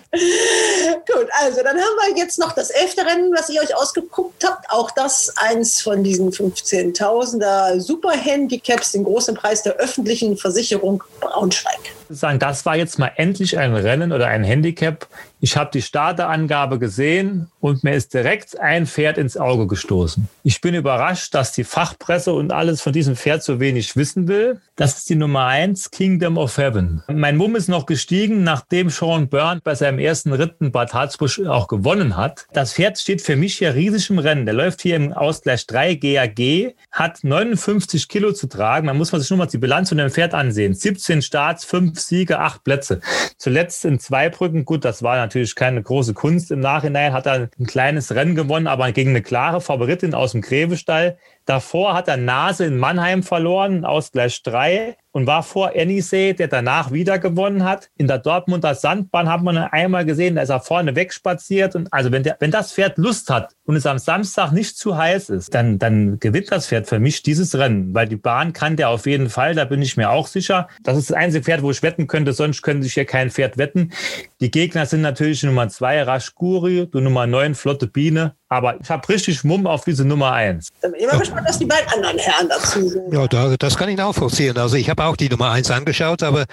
[1.13, 4.69] Gut, also dann haben wir jetzt noch das elfte Rennen, was ihr euch ausgeguckt habt.
[4.69, 11.79] Auch das eins von diesen 15.000er Superhandicaps, den großen Preis der öffentlichen Versicherung Braunschweig.
[12.09, 15.07] sagen, das war jetzt mal endlich ein Rennen oder ein Handicap.
[15.43, 20.27] Ich habe die Starterangabe gesehen und mir ist direkt ein Pferd ins Auge gestoßen.
[20.43, 24.61] Ich bin überrascht, dass die Fachpresse und alles von diesem Pferd so wenig wissen will.
[24.75, 27.01] Das ist die Nummer eins, Kingdom of Heaven.
[27.11, 31.67] Mein Mumm ist noch gestiegen, nachdem Sean Byrne bei seinem ersten Ritten Bad Harzburg auch
[31.67, 32.45] gewonnen hat.
[32.53, 34.45] Das Pferd steht für mich hier riesig im Rennen.
[34.45, 38.85] Der läuft hier im Ausgleich 3 GAG, hat 59 Kilo zu tragen.
[38.85, 40.75] Man muss sich nur mal die Bilanz von dem Pferd ansehen.
[40.75, 43.01] 17 Starts, 5 Siege, 8 Plätze.
[43.37, 46.51] Zuletzt in Zweibrücken, gut, das war natürlich keine große Kunst.
[46.51, 50.41] Im Nachhinein hat er ein kleines Rennen gewonnen, aber gegen eine klare Favoritin aus dem
[50.41, 51.17] Grevestall.
[51.51, 56.93] Davor hat er Nase in Mannheim verloren, Ausgleich 3 und war vor Enisee, der danach
[56.93, 57.89] wieder gewonnen hat.
[57.97, 61.75] In der Dortmunder Sandbahn hat man einmal gesehen, da ist er vorne wegspaziert.
[61.75, 64.95] Und also wenn, der, wenn das Pferd Lust hat und es am Samstag nicht zu
[64.95, 68.77] heiß ist, dann, dann gewinnt das Pferd für mich dieses Rennen, weil die Bahn kann
[68.77, 70.69] der auf jeden Fall, da bin ich mir auch sicher.
[70.83, 73.57] Das ist das einzige Pferd, wo ich wetten könnte, sonst könnte ich hier kein Pferd
[73.57, 73.91] wetten.
[74.39, 79.07] Die Gegner sind natürlich Nummer 2 Raschguri, du Nummer 9 Flotte Biene, aber ich habe
[79.07, 80.67] richtig Mumm auf diese Nummer 1.
[80.75, 83.13] Ich bin immer gespannt, was die beiden anderen Herren dazu sagen.
[83.13, 84.57] Ja, da, das kann ich nachvollziehen.
[84.57, 86.43] Also ich habe auch die Nummer 1 angeschaut, aber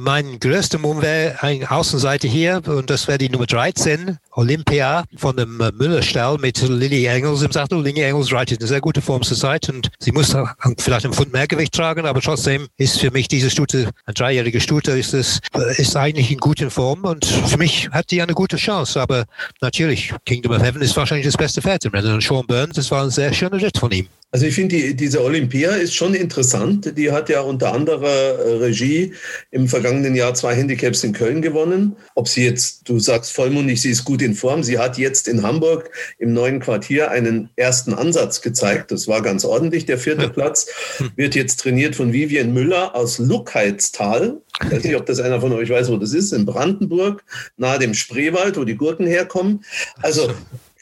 [0.00, 5.36] mein größter Mumm wäre eine Außenseite hier und das wäre die Nummer 13, Olympia von
[5.36, 7.80] dem Müllerstall mit Lilly Engels im Sattel.
[7.80, 10.36] Lilly Engels reitet eine sehr gute Form zur Zeit und sie muss
[10.78, 14.60] vielleicht einen Pfund mehr Gewicht tragen, aber trotzdem ist für mich diese Stute, ein dreijährige
[14.60, 15.38] Stute, ist es,
[15.76, 19.00] ist eigentlich in guter Form und für mich hat die eine gute Chance.
[19.00, 19.24] Aber
[19.60, 21.43] natürlich, Kingdom of Heaven ist wahrscheinlich das beste
[21.84, 22.14] Im Rennen.
[22.14, 24.06] Und Sean Burns, das war ein sehr schöner Ritt von ihm.
[24.34, 26.98] Also ich finde, die, diese Olympia ist schon interessant.
[26.98, 29.12] Die hat ja unter anderer Regie
[29.52, 31.94] im vergangenen Jahr zwei Handicaps in Köln gewonnen.
[32.16, 34.64] Ob sie jetzt, du sagst vollmundig, sie ist gut in Form.
[34.64, 35.88] Sie hat jetzt in Hamburg
[36.18, 38.90] im neuen Quartier einen ersten Ansatz gezeigt.
[38.90, 39.86] Das war ganz ordentlich.
[39.86, 40.66] Der vierte Platz
[41.14, 44.38] wird jetzt trainiert von Vivian Müller aus Luckheitstal.
[44.64, 46.32] Ich weiß nicht, ob das einer von euch weiß, wo das ist.
[46.32, 47.22] In Brandenburg,
[47.56, 49.64] nahe dem Spreewald, wo die Gurken herkommen.
[50.02, 50.28] Also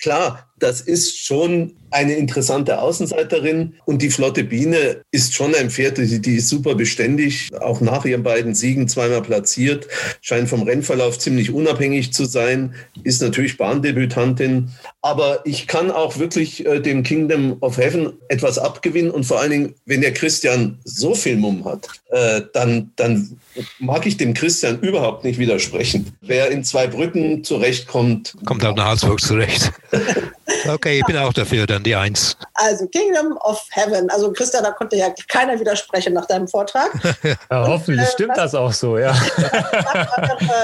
[0.01, 5.99] klar, das ist schon eine interessante Außenseiterin und die Flotte Biene ist schon ein Pferd,
[5.99, 9.89] die, die ist super beständig, auch nach ihren beiden Siegen zweimal platziert,
[10.21, 14.71] scheint vom Rennverlauf ziemlich unabhängig zu sein, ist natürlich Bahndebütantin,
[15.03, 19.51] aber ich kann auch wirklich äh, dem Kingdom of Heaven etwas abgewinnen und vor allen
[19.51, 23.37] Dingen, wenn der Christian so viel Mumm hat, äh, dann, dann
[23.81, 26.13] mag ich dem Christian überhaupt nicht widersprechen.
[26.21, 29.73] Wer in zwei Brücken zurechtkommt, kommt auch nach Salzburg zurecht.
[30.69, 32.37] Okay, ich bin auch dafür, dann die Eins.
[32.55, 34.09] Also Kingdom of Heaven.
[34.11, 36.91] Also Christian, da konnte ja keiner widersprechen nach deinem Vortrag.
[37.23, 39.15] ja, hoffentlich äh, stimmt das auch so, ja.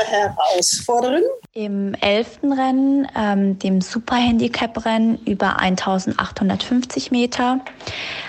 [0.08, 1.24] Herausforderin?
[1.52, 7.60] Im elften Rennen, ähm, dem Super-Handicap-Rennen über 1850 Meter,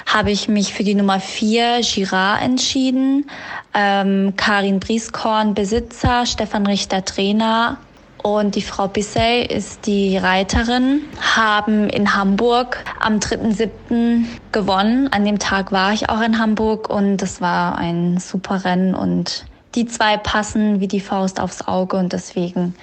[0.06, 3.30] habe ich mich für die Nummer 4 Girard entschieden.
[3.74, 7.78] Ähm, Karin Brieskorn, Besitzer, Stefan Richter, Trainer,
[8.24, 14.26] und die Frau Bissey ist die Reiterin, haben in Hamburg am 3.7.
[14.52, 15.08] gewonnen.
[15.12, 19.46] An dem Tag war ich auch in Hamburg und das war ein super Rennen und
[19.76, 22.76] die zwei passen wie die Faust aufs Auge und deswegen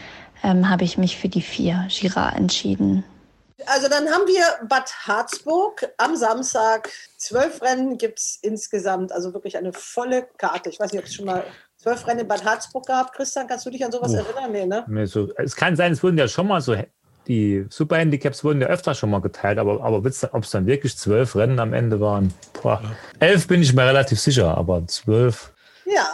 [0.43, 3.05] ähm, habe ich mich für die vier Girard entschieden.
[3.67, 6.91] Also dann haben wir Bad Harzburg am Samstag.
[7.17, 10.69] Zwölf Rennen gibt es insgesamt, also wirklich eine volle Karte.
[10.69, 11.45] Ich weiß nicht, ob es schon mal
[11.87, 13.15] zwölf Rennen in Bad Harzburg gehabt.
[13.15, 14.19] Christian, kannst du dich an sowas Uff.
[14.19, 14.51] erinnern?
[14.51, 14.85] Nee, ne?
[14.89, 16.75] Nee, so, es kann sein, es wurden ja schon mal so,
[17.29, 21.37] die Superhandicaps wurden ja öfter schon mal geteilt, aber, aber ob es dann wirklich zwölf
[21.37, 22.83] Rennen am Ende waren, boah,
[23.21, 25.53] elf bin ich mir relativ sicher, aber zwölf.
[25.85, 26.09] Ja,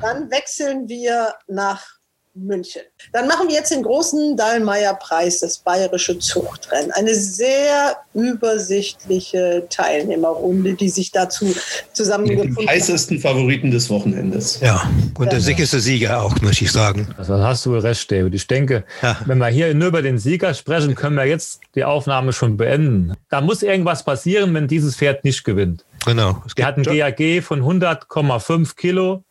[0.00, 1.86] dann wechseln wir nach
[2.34, 2.82] München.
[3.12, 6.90] Dann machen wir jetzt den großen Dallmayr-Preis, das Bayerische Zuchtrennen.
[6.92, 11.54] Eine sehr übersichtliche Teilnehmerrunde, die sich dazu
[11.92, 12.62] zusammengefunden hat.
[12.62, 14.60] Die heißesten Favoriten des Wochenendes.
[14.60, 17.14] Ja, und der sicherste Sieger auch, muss ich sagen.
[17.18, 18.34] Also hast du recht, David.
[18.34, 19.18] Ich denke, ja.
[19.26, 23.12] wenn wir hier nur über den Sieger sprechen, können wir jetzt die Aufnahme schon beenden.
[23.28, 25.84] Da muss irgendwas passieren, wenn dieses Pferd nicht gewinnt.
[26.04, 26.42] Genau.
[26.56, 29.24] Die hat ein GAG von 100,5 Kilo,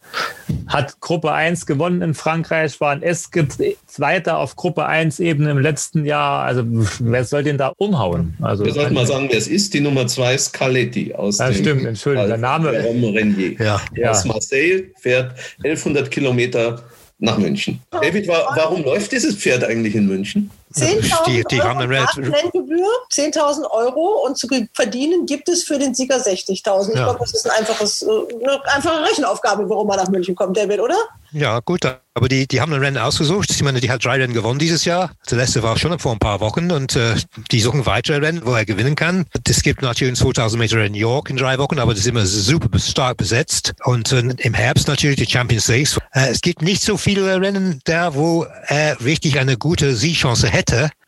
[0.67, 3.47] hat Gruppe 1 gewonnen in Frankreich, war ein Eske
[3.87, 6.43] Zweiter auf Gruppe 1 Ebene im letzten Jahr.
[6.43, 8.37] Also wer soll den da umhauen?
[8.41, 9.73] Also, Wir sollten mal sagen, wer es ist.
[9.73, 12.71] Die Nummer 2 ist Caletti aus ja, dem stimmt, Entschuldigung, der Name.
[12.71, 13.53] Renier.
[13.59, 13.81] Ja.
[13.95, 14.11] ja.
[14.11, 16.81] Aus Marseille, fährt 1100 Kilometer
[17.19, 17.79] nach München.
[17.91, 20.49] David, warum läuft dieses Pferd eigentlich in München?
[20.73, 26.17] 10.000 die, die Euro Renngebühr, 10.000 Euro und zu verdienen gibt es für den Sieger
[26.17, 26.89] 60.000.
[26.89, 27.03] Ich ja.
[27.03, 30.79] glaube, das ist ein einfaches, äh, eine einfache Rechenaufgabe, warum man nach München kommt, David,
[30.79, 30.97] oder?
[31.33, 33.51] Ja, gut, aber die, die haben ein Rennen ausgesucht.
[33.51, 35.11] Ich meine, die hat drei Rennen gewonnen dieses Jahr.
[35.29, 37.15] Der letzte war schon vor ein paar Wochen und äh,
[37.51, 39.25] die suchen weitere Rennen, wo er gewinnen kann.
[39.47, 42.25] Es gibt natürlich 2000 Meter in New York in drei Wochen, aber das ist immer
[42.25, 43.73] super stark besetzt.
[43.85, 45.87] Und äh, im Herbst natürlich die Champions League.
[46.11, 50.60] Äh, es gibt nicht so viele Rennen da, wo er richtig eine gute Siegchance hätte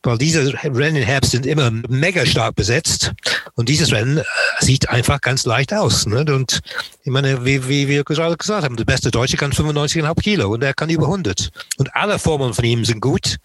[0.03, 3.13] weil diese Rennen im Herbst sind immer mega stark besetzt
[3.55, 4.23] und dieses Rennen äh,
[4.59, 6.05] sieht einfach ganz leicht aus.
[6.05, 6.25] Ne?
[6.33, 6.59] Und
[7.03, 10.63] ich meine, wie, wie wir gerade gesagt haben, der beste Deutsche kann 95,5 Kilo und
[10.63, 11.51] er kann über 100.
[11.77, 13.37] Und alle Formen von ihm sind gut.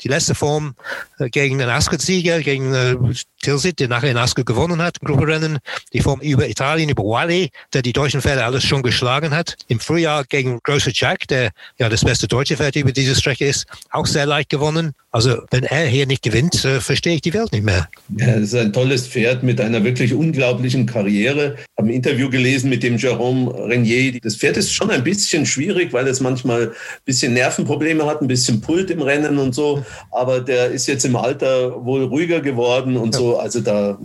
[0.00, 0.74] Die letzte Form
[1.18, 2.96] äh, gegen den Ascot-Sieger, gegen äh,
[3.40, 5.58] Tilsit, der nachher in Ascot gewonnen hat, Grupperennen,
[5.92, 9.56] die Form über Italien, über Wally, der die deutschen Pferde alles schon geschlagen hat.
[9.68, 13.66] Im Frühjahr gegen Großer Jack, der ja das beste deutsche Pferd über diese Strecke ist,
[13.90, 14.92] auch sehr leicht gewonnen.
[15.12, 17.88] Also wenn er hier nicht gewinnt, äh, verstehe ich die Welt nicht mehr.
[18.16, 21.56] Ja, das ist ein tolles Pferd mit einer wirklich unglaublichen Karriere.
[21.56, 24.20] Ich habe ein Interview gelesen mit dem Jérôme Renier.
[24.22, 26.72] Das Pferd ist schon ein bisschen schwierig, weil es manchmal ein
[27.04, 29.84] bisschen Nervenprobleme hat, ein bisschen Pult im Rennen und so.
[30.12, 33.20] Aber der ist jetzt im Alter wohl ruhiger geworden und ja.
[33.20, 33.29] so.
[33.36, 33.98] Also da,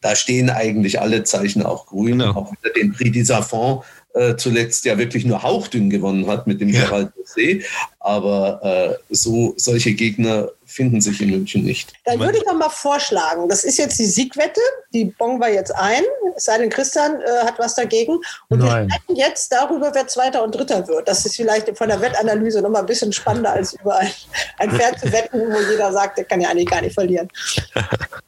[0.00, 2.18] da stehen eigentlich alle Zeichen auch grün.
[2.18, 2.32] Genau.
[2.32, 6.60] Auch wieder den Prix des Affons äh, zuletzt ja wirklich nur hauchdünn gewonnen hat mit
[6.60, 6.84] dem ja.
[6.84, 7.62] Gerald See.
[7.98, 11.92] Aber äh, so solche Gegner finden sich in München nicht.
[12.04, 14.60] Dann würde ich noch mal vorschlagen, das ist jetzt die Siegwette,
[14.92, 16.02] die bongen wir jetzt ein,
[16.36, 18.18] es sei denn, Christian äh, hat was dagegen.
[18.48, 18.88] Und Nein.
[18.88, 21.08] wir sprechen jetzt darüber, wer Zweiter und Dritter wird.
[21.08, 24.10] Das ist vielleicht von der Wettanalyse noch mal ein bisschen spannender, als über ein,
[24.58, 27.28] ein Pferd zu wetten, wo jeder sagt, der kann ja eigentlich gar nicht verlieren.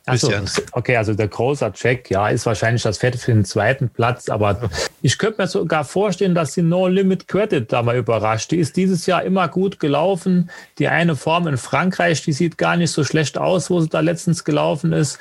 [0.04, 0.32] Also,
[0.72, 4.68] okay, also der großer Check, ja, ist wahrscheinlich das Pferd für den zweiten Platz, aber
[5.00, 8.50] ich könnte mir sogar vorstellen, dass die No Limit Credit da mal überrascht.
[8.50, 10.50] Die ist dieses Jahr immer gut gelaufen.
[10.78, 13.90] Die eine Form in Frankreich, die die sieht gar nicht so schlecht aus, wo sie
[13.90, 15.18] da letztens gelaufen ist.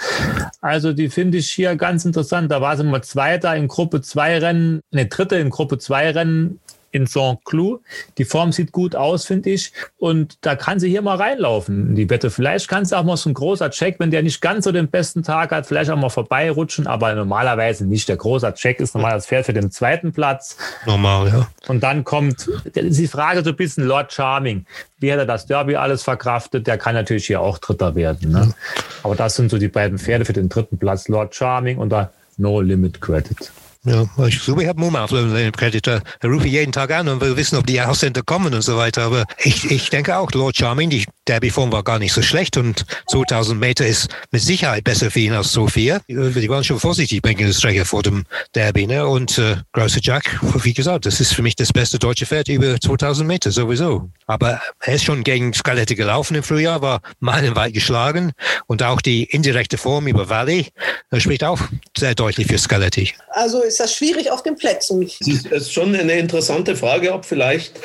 [0.61, 2.49] Also die finde ich hier ganz interessant.
[2.49, 6.61] Da war sie mal Zweiter in Gruppe 2 Rennen, ne, Dritte in Gruppe 2 Rennen
[6.91, 7.81] in Saint-Cloud.
[8.17, 9.73] Die Form sieht gut aus, finde ich.
[9.97, 12.29] Und da kann sie hier mal reinlaufen in die Wette.
[12.29, 14.89] Vielleicht kann es auch mal so ein großer Check, wenn der nicht ganz so den
[14.89, 18.09] besten Tag hat, vielleicht auch mal vorbeirutschen, aber normalerweise nicht.
[18.09, 20.57] Der großer Check ist normal das Pferd für den zweiten Platz.
[20.85, 21.47] Normal, ja.
[21.67, 24.65] Und dann kommt die Frage so ein bisschen Lord Charming.
[24.99, 26.67] Wie hat er das Derby alles verkraftet?
[26.67, 28.31] Der kann natürlich hier auch Dritter werden.
[28.31, 28.53] Ne?
[29.03, 31.07] Aber das sind so die beiden Pferde für den dritten Platz.
[31.07, 33.51] Lord Charming und da No Limit Credit.
[33.83, 35.87] Ja, ich glaube, ich habe auf dem Kredit.
[35.87, 39.03] Er rufe jeden Tag an und will wissen, ob die Ausländer kommen und so weiter.
[39.03, 42.85] Aber ich, ich denke auch, Lord Charming, die Derby-Form war gar nicht so schlecht und
[43.07, 46.01] 2000 Meter ist mit Sicherheit besser für ihn als Sophia.
[46.09, 48.85] Die waren schon vorsichtig bei der Strecke vor dem Derby.
[48.85, 49.07] Ne?
[49.07, 52.77] Und äh, Großer Jack, wie gesagt, das ist für mich das beste deutsche Pferd über
[52.77, 54.09] 2000 Meter sowieso.
[54.27, 58.33] Aber er ist schon gegen Skalette gelaufen im Frühjahr, war meilenweit geschlagen
[58.67, 60.67] und auch die indirekte Form über Valley
[61.17, 61.61] spricht auch
[61.97, 63.13] sehr deutlich für Skaletti.
[63.29, 65.03] Also ist das schwierig auf den Plätzen.
[65.03, 67.79] Es ist schon eine interessante Frage, ob vielleicht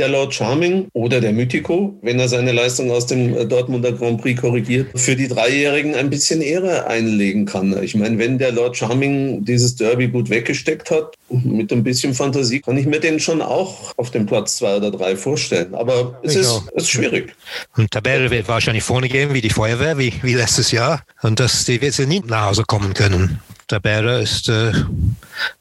[0.00, 4.40] der Lord Charming oder der Mythico, wenn er seine Leistung aus dem Dortmunder Grand Prix
[4.40, 7.80] korrigiert, für die Dreijährigen ein bisschen Ehre einlegen kann.
[7.82, 12.60] Ich meine, wenn der Lord Charming dieses Derby gut weggesteckt hat, mit ein bisschen Fantasie,
[12.60, 15.74] kann ich mir den schon auch auf dem Platz zwei oder drei vorstellen.
[15.74, 17.34] Aber es ist, es ist schwierig.
[17.76, 21.02] Und Tabelle wird wahrscheinlich vorne gehen wie die Feuerwehr, wie, wie letztes Jahr.
[21.22, 23.40] Und das, die wird sie nie nach Hause kommen können.
[23.70, 24.72] Tabera ist äh,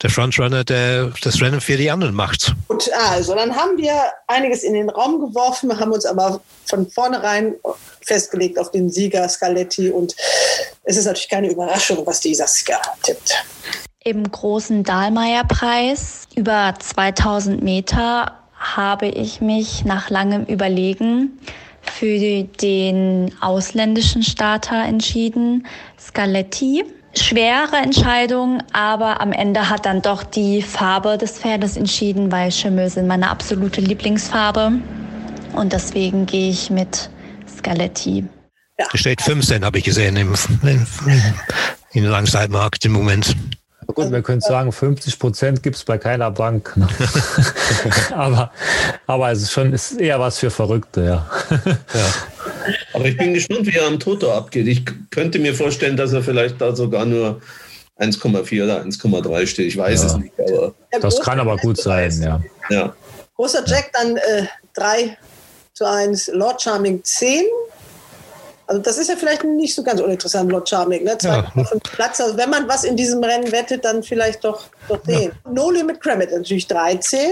[0.02, 2.56] der Frontrunner, der das Rennen für die anderen macht.
[2.68, 3.94] Gut, also dann haben wir
[4.30, 7.56] einiges in den Raum geworfen, haben uns aber von vornherein
[8.02, 10.16] festgelegt auf den Sieger Scaletti und
[10.84, 13.44] es ist natürlich keine Überraschung, was dieser Sieger tippt.
[14.04, 21.40] Im großen Dahlmeier-Preis über 2000 Meter habe ich mich nach langem Überlegen
[21.82, 25.68] für den ausländischen Starter entschieden,
[26.00, 26.86] Scaletti
[27.16, 32.90] schwere Entscheidung, aber am Ende hat dann doch die Farbe des Pferdes entschieden, weil Schimmel
[32.90, 34.74] sind meine absolute Lieblingsfarbe.
[35.54, 37.10] Und deswegen gehe ich mit
[37.48, 38.26] Scaletti.
[38.78, 38.86] Ja.
[38.94, 40.34] Steht 15, habe ich gesehen, im,
[40.64, 40.86] im,
[41.92, 43.36] im Langzeitmarkt im Moment.
[43.88, 46.78] Gut, wir können sagen, 50 Prozent gibt es bei keiner Bank.
[46.78, 46.88] Ne?
[48.16, 48.52] aber,
[49.08, 51.28] aber es ist schon ist eher was für Verrückte, ja.
[51.94, 52.39] ja.
[52.94, 54.68] Aber ich bin gespannt, wie er am Toto abgeht.
[54.68, 57.42] Ich könnte mir vorstellen, dass er vielleicht da sogar nur
[58.00, 59.68] 1,4 oder 1,3 steht.
[59.68, 60.08] Ich weiß ja.
[60.08, 60.34] es nicht.
[60.40, 62.42] Aber das kann aber gut sein, ja.
[62.70, 62.96] ja.
[63.36, 65.18] Großer Jack dann äh, 3
[65.74, 67.46] zu 1, Lord Charming 10.
[68.70, 71.04] Also das ist ja vielleicht nicht so ganz uninteressant, Lord Charming.
[71.04, 71.18] Ne?
[71.18, 71.52] Zwei ja.
[71.92, 72.22] Platz.
[72.22, 75.30] Also wenn man was in diesem Rennen wettet, dann vielleicht doch, doch den.
[75.30, 75.52] Ja.
[75.52, 77.32] No Limit Credit natürlich 13.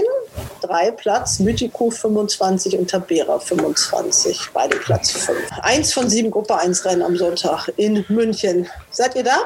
[0.62, 5.38] 3 Platz, Mythico 25 und Tabera 25, beide Platz 5.
[5.62, 8.66] Eins von sieben Gruppe 1 Rennen am Sonntag in München.
[8.90, 9.36] Seid ihr da,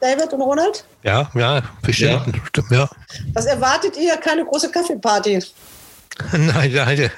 [0.00, 0.84] David und Ronald?
[1.02, 2.34] Ja, ja, bestimmt.
[2.56, 2.64] Ja.
[2.70, 2.90] ja.
[3.32, 4.16] Was erwartet ihr?
[4.18, 5.42] Keine große Kaffeeparty?
[6.32, 7.10] Nein, nein,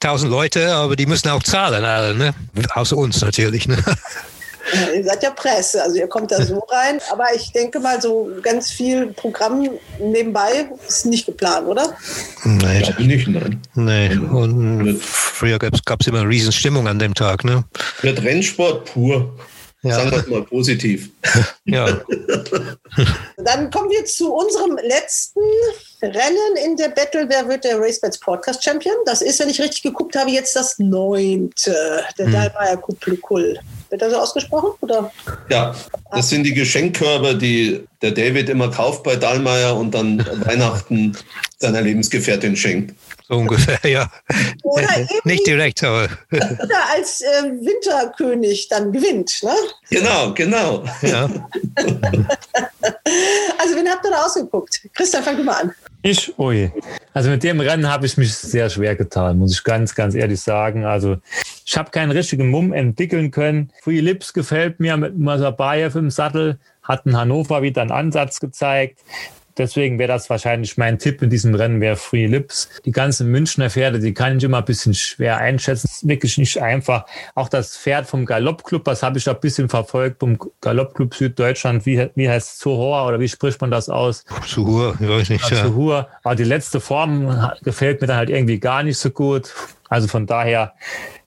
[0.00, 2.34] tausend Leute, aber die müssen auch zahlen, alle, ne?
[2.74, 3.68] außer uns natürlich.
[3.68, 3.78] Ne?
[4.72, 7.00] Ja, ihr seid ja Presse, also ihr kommt da so rein.
[7.10, 9.68] Aber ich denke mal, so ganz viel Programm
[9.98, 11.96] nebenbei ist nicht geplant, oder?
[12.44, 12.94] Nein.
[12.98, 13.60] Ich nicht, nein.
[13.74, 14.16] Nee.
[14.16, 17.44] Und früher gab es immer eine Riesenstimmung an dem Tag.
[17.44, 17.64] Ne?
[18.02, 19.34] Wird Rennsport pur.
[19.82, 19.96] Ja.
[19.96, 21.10] Sagen wir mal positiv.
[21.64, 21.86] ja.
[23.36, 25.40] Dann kommen wir zu unserem letzten
[26.02, 27.26] Rennen in der Battle.
[27.28, 28.94] Wer wird der RaceBets Podcast Champion?
[29.06, 32.04] Das ist, wenn ich richtig geguckt habe, jetzt das neunte.
[32.18, 32.32] Der hm.
[32.32, 33.58] Dalmayer Kuplikul.
[33.88, 34.72] Wird das so ausgesprochen?
[34.80, 35.12] Oder?
[35.50, 35.74] Ja,
[36.10, 41.16] das sind die Geschenkkörbe, die der David immer kauft bei Dahlmeier und dann Weihnachten
[41.58, 42.94] seiner Lebensgefährtin schenkt.
[43.28, 44.10] So ungefähr, ja.
[44.62, 44.88] Oder
[45.24, 46.08] Nicht direkt, aber.
[46.32, 49.54] Oder als äh, Winterkönig dann gewinnt, ne?
[49.88, 50.84] Genau, genau.
[51.02, 51.24] Ja.
[53.58, 54.80] also, wen habt ihr da ausgeguckt?
[54.92, 55.74] Christian, fang du mal an.
[56.04, 56.72] Ich, ui.
[57.14, 60.40] Also mit dem Rennen habe ich mich sehr schwer getan, muss ich ganz, ganz ehrlich
[60.40, 60.84] sagen.
[60.84, 61.18] Also
[61.64, 63.70] ich habe keinen richtigen Mumm entwickeln können.
[63.82, 68.98] Free Lips gefällt mir mit Masabayev im Sattel, hat in Hannover wieder einen Ansatz gezeigt.
[69.58, 72.68] Deswegen wäre das wahrscheinlich mein Tipp in diesem Rennen, wäre Free Lips.
[72.84, 75.86] Die ganzen Münchner Pferde, die kann ich immer ein bisschen schwer einschätzen.
[75.88, 77.06] Das ist wirklich nicht einfach.
[77.34, 81.84] Auch das Pferd vom Galoppclub, das habe ich ein bisschen verfolgt, vom Galoppclub Süddeutschland.
[81.86, 82.58] Wie, wie heißt es?
[82.58, 84.24] Zuhor oder wie spricht man das aus?
[84.46, 85.50] Zuhur, ich weiß nicht.
[85.50, 86.08] Ja, Zuhur.
[86.22, 89.52] Aber die letzte Form gefällt mir dann halt irgendwie gar nicht so gut.
[89.88, 90.72] Also von daher,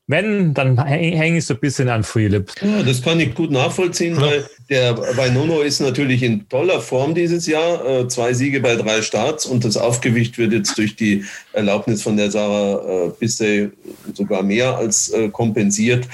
[0.08, 2.53] wenn, dann hänge ich so ein bisschen an Free Lips.
[2.62, 7.47] Ja, das kann ich gut nachvollziehen, weil der Wainono ist natürlich in toller Form dieses
[7.47, 7.84] Jahr.
[7.86, 12.18] Äh, zwei Siege bei drei Starts und das Aufgewicht wird jetzt durch die Erlaubnis von
[12.18, 13.72] der Sarah äh, Bissey
[14.14, 16.08] sogar mehr als äh, kompensiert.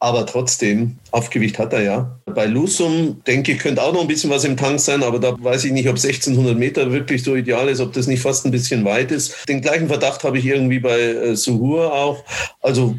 [0.00, 2.18] Aber trotzdem, Aufgewicht hat er ja.
[2.26, 5.36] Bei Lusum, denke ich, könnte auch noch ein bisschen was im Tank sein, aber da
[5.38, 8.50] weiß ich nicht, ob 1600 Meter wirklich so ideal ist, ob das nicht fast ein
[8.50, 9.48] bisschen weit ist.
[9.48, 12.24] Den gleichen Verdacht habe ich irgendwie bei Suhur auch.
[12.60, 12.96] Also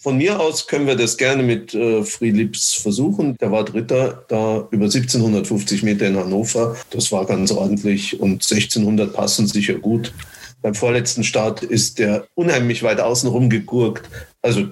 [0.00, 3.36] von mir aus können wir das gerne mit äh, Lips versuchen.
[3.38, 6.76] Der war Dritter da über 1750 Meter in Hannover.
[6.90, 10.14] Das war ganz ordentlich und 1600 passen sicher gut.
[10.62, 14.08] Beim vorletzten Start ist der unheimlich weit außen rumgegurkt.
[14.42, 14.68] Also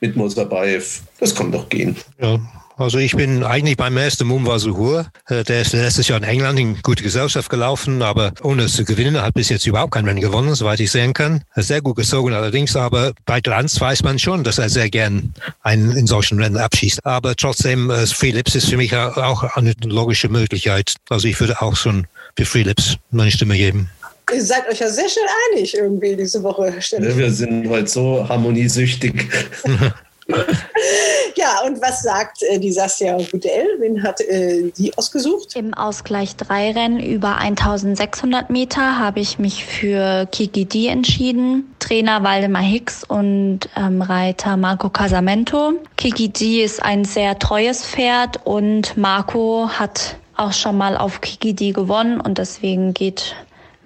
[0.00, 1.96] mit Mosabayev, das kann doch gehen.
[2.20, 2.40] Ja,
[2.82, 5.06] also ich bin eigentlich beim ersten Mumwa Suhur.
[5.28, 8.84] Äh, der ist letztes Jahr in England in gute Gesellschaft gelaufen, aber ohne es zu
[8.84, 11.42] gewinnen, hat bis jetzt überhaupt kein Rennen gewonnen, soweit ich sehen kann.
[11.56, 15.92] Sehr gut gezogen allerdings, aber bei Glanz weiß man schon, dass er sehr gern einen
[15.92, 17.06] in solchen Rennen abschießt.
[17.06, 20.94] Aber trotzdem, äh, Philips ist für mich auch eine logische Möglichkeit.
[21.08, 22.06] Also ich würde auch schon
[22.36, 23.88] für Philips meine Stimme geben.
[24.32, 26.74] Ihr seid euch ja sehr schnell einig irgendwie diese Woche.
[26.90, 29.28] Ja, wir sind halt so harmoniesüchtig.
[31.36, 33.66] ja, und was sagt äh, die Saskia Gudel?
[33.78, 35.56] Wen hat äh, ausgesucht?
[35.56, 41.74] Im Ausgleich 3 Rennen über 1600 Meter habe ich mich für Kiki D entschieden.
[41.78, 45.72] Trainer Waldemar Hicks und ähm, Reiter Marco Casamento.
[45.96, 51.54] Kiki D ist ein sehr treues Pferd und Marco hat auch schon mal auf Kiki
[51.54, 53.34] D gewonnen und deswegen geht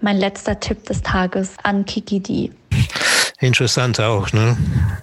[0.01, 2.51] mein letzter Tipp des Tages an Kiki D
[3.41, 4.57] interessant auch, ne?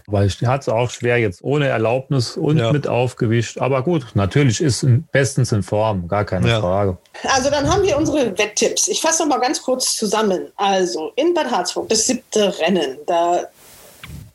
[0.08, 2.72] Weil ich hat es auch schwer jetzt ohne Erlaubnis und ja.
[2.72, 3.60] mit aufgewischt.
[3.60, 6.60] Aber gut, natürlich ist bestens in Form, gar keine ja.
[6.60, 6.98] Frage.
[7.24, 8.88] Also dann haben wir unsere Wetttipps.
[8.88, 10.52] Ich fasse noch mal ganz kurz zusammen.
[10.56, 12.98] Also in Bad Harzburg das siebte Rennen.
[13.06, 13.44] Da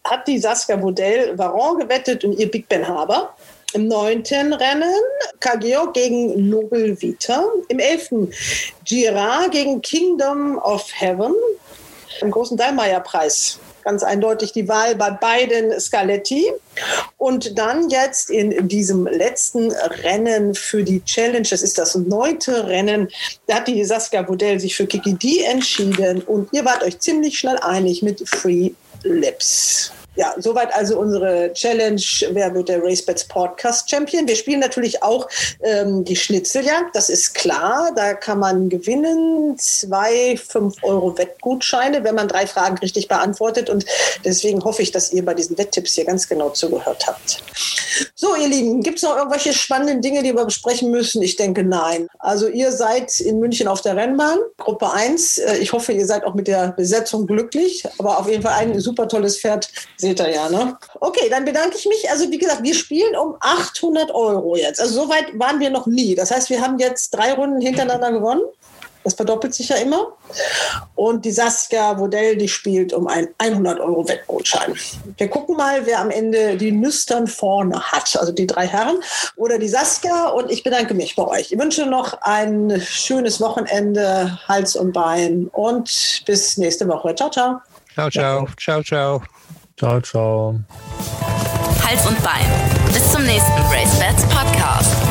[0.04, 3.34] hat die Saskia Bodell Varon gewettet und ihr Big Ben Haber.
[3.74, 4.94] Im neunten Rennen
[5.40, 7.44] Kageo gegen Nobel Vita.
[7.68, 8.32] Im elften
[8.84, 11.34] Girard gegen Kingdom of Heaven.
[12.22, 16.46] Im großen Dallmayr-Preis ganz eindeutig die Wahl bei beiden Scaletti.
[17.16, 23.08] Und dann jetzt in diesem letzten Rennen für die Challenge, das ist das neunte Rennen,
[23.46, 27.38] da hat die Saskia Bodell sich für Kiki D entschieden und ihr wart euch ziemlich
[27.38, 28.70] schnell einig mit Free
[29.02, 29.92] Lips.
[30.18, 32.02] Ja, soweit also unsere Challenge.
[32.32, 34.26] Wer wird der RaceBets Podcast Champion?
[34.26, 35.28] Wir spielen natürlich auch
[35.62, 37.92] ähm, die Schnitzeljagd, das ist klar.
[37.94, 39.56] Da kann man gewinnen.
[39.58, 43.70] Zwei 5 Euro Wettgutscheine, wenn man drei Fragen richtig beantwortet.
[43.70, 43.86] Und
[44.24, 47.40] deswegen hoffe ich, dass ihr bei diesen Wetttipps hier ganz genau zugehört habt.
[48.14, 51.22] So, ihr Lieben, gibt es noch irgendwelche spannenden Dinge, die wir besprechen müssen?
[51.22, 52.08] Ich denke, nein.
[52.18, 55.38] Also ihr seid in München auf der Rennbahn, Gruppe 1.
[55.38, 57.84] Äh, ich hoffe, ihr seid auch mit der Besetzung glücklich.
[57.98, 59.70] Aber auf jeden Fall ein super tolles Pferd.
[60.08, 60.78] Seht ihr ja, ne?
[61.00, 62.10] Okay, dann bedanke ich mich.
[62.10, 64.80] Also wie gesagt, wir spielen um 800 Euro jetzt.
[64.80, 66.14] Also so weit waren wir noch nie.
[66.14, 68.40] Das heißt, wir haben jetzt drei Runden hintereinander gewonnen.
[69.04, 70.14] Das verdoppelt sich ja immer.
[70.94, 74.74] Und die Saskia Wodell, die spielt um einen 100 Euro Wettgutschein.
[75.18, 78.16] Wir gucken mal, wer am Ende die Nüstern vorne hat.
[78.18, 78.96] Also die drei Herren
[79.36, 80.28] oder die Saskia.
[80.28, 81.52] Und ich bedanke mich bei euch.
[81.52, 85.48] Ich wünsche noch ein schönes Wochenende, Hals und Bein.
[85.52, 87.14] Und bis nächste Woche.
[87.14, 87.60] Ciao, ciao.
[87.92, 88.48] Ciao, ciao.
[88.58, 89.22] Ciao, ciao.
[89.78, 90.58] Ciao, ciao.
[91.84, 92.46] Hals und Bein.
[92.92, 95.07] Bis zum nächsten Bracebeds Podcast.